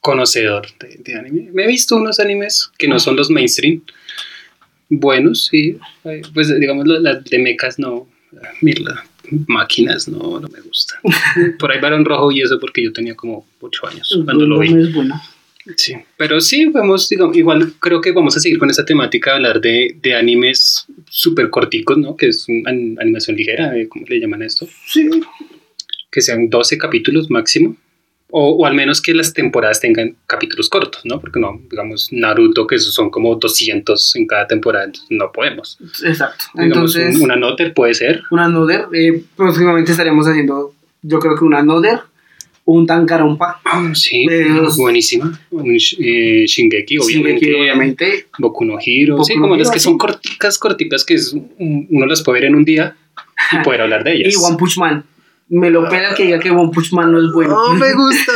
conocedor 0.00 0.66
de, 0.78 1.00
de 1.02 1.14
anime. 1.18 1.48
Me 1.52 1.64
he 1.64 1.66
visto 1.66 1.96
unos 1.96 2.20
animes 2.20 2.70
que 2.78 2.86
no 2.86 2.98
son 3.00 3.16
los 3.16 3.30
mainstream. 3.30 3.82
Buenos, 4.88 5.46
sí. 5.46 5.78
Pues 6.32 6.58
digamos, 6.60 6.86
las 6.86 7.24
de 7.24 7.38
mechas 7.38 7.78
no. 7.78 8.06
Mira, 8.60 9.04
máquinas 9.48 10.06
no, 10.08 10.38
no 10.38 10.48
me 10.48 10.60
gustan. 10.60 11.00
Por 11.58 11.72
ahí 11.72 11.80
Barón 11.80 12.04
Rojo 12.04 12.30
y 12.30 12.42
eso 12.42 12.60
porque 12.60 12.84
yo 12.84 12.92
tenía 12.92 13.14
como 13.16 13.46
8 13.60 13.86
años 13.88 14.20
cuando 14.24 14.46
lo 14.46 14.58
vi. 14.60 14.72
No 14.74 14.80
es 14.84 14.92
bueno. 14.94 15.20
Sí, 15.76 15.94
pero 16.16 16.40
sí, 16.40 16.66
vamos, 16.66 17.08
digamos, 17.08 17.36
igual 17.36 17.72
creo 17.80 18.00
que 18.00 18.12
vamos 18.12 18.36
a 18.36 18.40
seguir 18.40 18.58
con 18.58 18.70
esta 18.70 18.84
temática 18.84 19.30
de 19.30 19.36
hablar 19.36 19.60
de, 19.60 19.96
de 20.00 20.14
animes 20.14 20.86
súper 21.10 21.50
corticos, 21.50 21.98
¿no? 21.98 22.16
Que 22.16 22.28
es 22.28 22.46
una 22.48 22.70
an- 22.70 22.96
animación 23.00 23.36
ligera, 23.36 23.76
eh, 23.76 23.88
¿cómo 23.88 24.04
le 24.08 24.20
llaman 24.20 24.42
a 24.42 24.46
esto? 24.46 24.66
Sí, 24.86 25.08
Que 26.10 26.20
sean 26.20 26.48
12 26.48 26.78
capítulos 26.78 27.30
máximo. 27.30 27.76
O, 28.28 28.50
o 28.56 28.66
al 28.66 28.74
menos 28.74 29.00
que 29.00 29.14
las 29.14 29.32
temporadas 29.32 29.80
tengan 29.80 30.16
capítulos 30.26 30.68
cortos, 30.68 31.00
¿no? 31.04 31.20
Porque 31.20 31.38
no, 31.38 31.60
digamos, 31.70 32.08
Naruto, 32.10 32.66
que 32.66 32.76
son 32.78 33.08
como 33.08 33.36
200 33.36 34.16
en 34.16 34.26
cada 34.26 34.48
temporada, 34.48 34.90
no 35.10 35.30
podemos. 35.30 35.78
exacto. 36.04 36.44
Digamos, 36.54 36.96
Entonces, 36.96 37.16
un- 37.16 37.22
una 37.22 37.36
Noter 37.36 37.72
puede 37.72 37.94
ser. 37.94 38.22
una 38.32 38.46
Another, 38.46 38.86
eh, 38.92 39.22
próximamente 39.36 39.92
estaremos 39.92 40.26
haciendo, 40.26 40.74
yo 41.02 41.20
creo 41.20 41.36
que 41.36 41.44
una 41.44 41.58
Another, 41.60 42.00
un 42.66 42.86
Tankarompa, 42.86 43.60
Sí, 43.94 44.26
Pero- 44.28 44.68
buenísima. 44.76 45.40
Un, 45.50 45.74
eh, 45.74 46.44
Shingeki, 46.46 46.98
obviamente. 46.98 47.40
Shingeki, 47.46 47.60
obviamente, 47.60 48.26
Boku 48.38 48.64
no 48.64 48.78
Boku 49.16 49.24
sí, 49.24 49.34
no 49.36 49.42
como 49.42 49.56
las 49.56 49.68
Hero, 49.68 49.72
que 49.72 49.78
sí. 49.80 49.84
son 49.84 49.98
corticas, 49.98 50.58
corticas, 50.58 51.04
que 51.04 51.14
es, 51.14 51.32
un- 51.32 51.86
uno 51.90 52.06
las 52.06 52.22
puede 52.22 52.40
ver 52.40 52.48
en 52.48 52.56
un 52.56 52.64
día 52.64 52.96
y 53.52 53.62
poder 53.64 53.80
hablar 53.82 54.04
de 54.04 54.14
ellas. 54.16 54.34
y 54.38 54.44
One 54.44 54.56
Punch 54.58 54.76
Man. 54.78 55.04
Me 55.48 55.70
lo 55.70 55.88
pela 55.88 56.12
que 56.14 56.24
diga 56.24 56.40
que 56.40 56.50
One 56.50 56.72
Punch 56.74 56.92
Man 56.92 57.12
no 57.12 57.18
es 57.24 57.32
bueno. 57.32 57.50
No 57.50 57.74
me 57.74 57.92
gusta. 57.94 58.32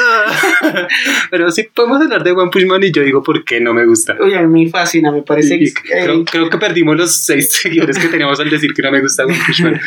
Pero 1.30 1.50
sí 1.50 1.64
podemos 1.74 2.00
hablar 2.00 2.22
de 2.22 2.30
One 2.30 2.50
Punch 2.52 2.66
Man 2.66 2.82
y 2.84 2.92
yo 2.92 3.02
digo 3.02 3.20
por 3.22 3.44
qué 3.44 3.60
no 3.60 3.74
me 3.74 3.84
gusta. 3.84 4.16
Oye, 4.20 4.36
a 4.36 4.42
mí 4.42 4.64
me 4.64 4.70
fascina, 4.70 5.10
me 5.10 5.22
parece 5.22 5.56
Y- 5.56 5.64
y 5.64 5.74
que... 5.74 5.82
creo, 5.82 6.24
creo 6.24 6.48
que 6.50 6.58
perdimos 6.58 6.96
los 6.96 7.12
seis 7.12 7.52
seguidores 7.62 7.98
que 7.98 8.06
teníamos 8.08 8.38
al 8.38 8.48
decir 8.48 8.72
que 8.72 8.82
no 8.82 8.92
me 8.92 9.00
gusta 9.00 9.24
One 9.26 9.36
Punch 9.44 9.60
Man. 9.62 9.80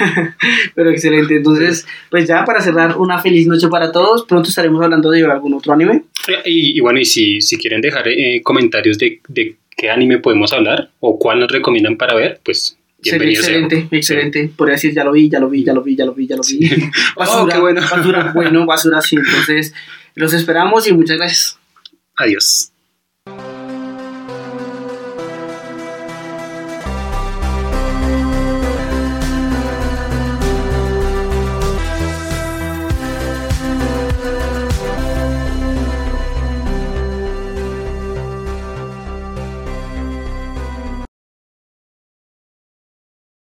Pero 0.74 0.90
excelente. 0.90 1.36
Entonces, 1.36 1.86
pues 2.10 2.26
ya 2.28 2.44
para 2.44 2.60
cerrar, 2.60 2.96
una 2.98 3.20
feliz 3.20 3.46
noche 3.46 3.68
para 3.68 3.90
todos. 3.92 4.24
Pronto 4.26 4.48
estaremos 4.48 4.82
hablando 4.82 5.10
de 5.10 5.24
algún 5.24 5.54
otro 5.54 5.72
anime. 5.72 6.04
Y, 6.44 6.76
y 6.76 6.80
bueno, 6.80 7.00
y 7.00 7.04
si, 7.04 7.40
si 7.40 7.56
quieren 7.56 7.80
dejar 7.80 8.06
eh, 8.08 8.42
comentarios 8.42 8.98
de, 8.98 9.20
de 9.28 9.56
qué 9.76 9.90
anime 9.90 10.18
podemos 10.18 10.52
hablar 10.52 10.90
o 11.00 11.18
cuál 11.18 11.40
nos 11.40 11.50
recomiendan 11.50 11.96
para 11.96 12.14
ver, 12.14 12.40
pues 12.44 12.75
Bienvenido 12.98 13.42
sea. 13.42 13.56
excelente, 13.56 13.96
excelente. 13.96 14.52
Podría 14.56 14.74
decir, 14.74 14.94
ya 14.94 15.04
lo 15.04 15.12
vi, 15.12 15.28
ya 15.28 15.38
lo 15.38 15.48
vi, 15.48 15.64
ya 15.64 15.72
lo 15.72 15.82
vi, 15.82 15.96
ya 15.96 16.04
lo 16.06 16.14
vi, 16.14 16.26
ya 16.26 16.36
lo 16.36 16.42
vi. 16.42 16.68
Basura, 17.16 17.42
Oh, 17.42 17.46
qué 17.48 17.58
bueno. 17.58 17.80
basura, 17.82 18.32
bueno, 18.34 18.66
basura, 18.66 19.00
sí. 19.02 19.16
Entonces, 19.16 19.74
los 20.14 20.32
esperamos 20.32 20.86
y 20.88 20.92
muchas 20.92 21.16
gracias. 21.18 21.58
Adiós. 22.16 22.72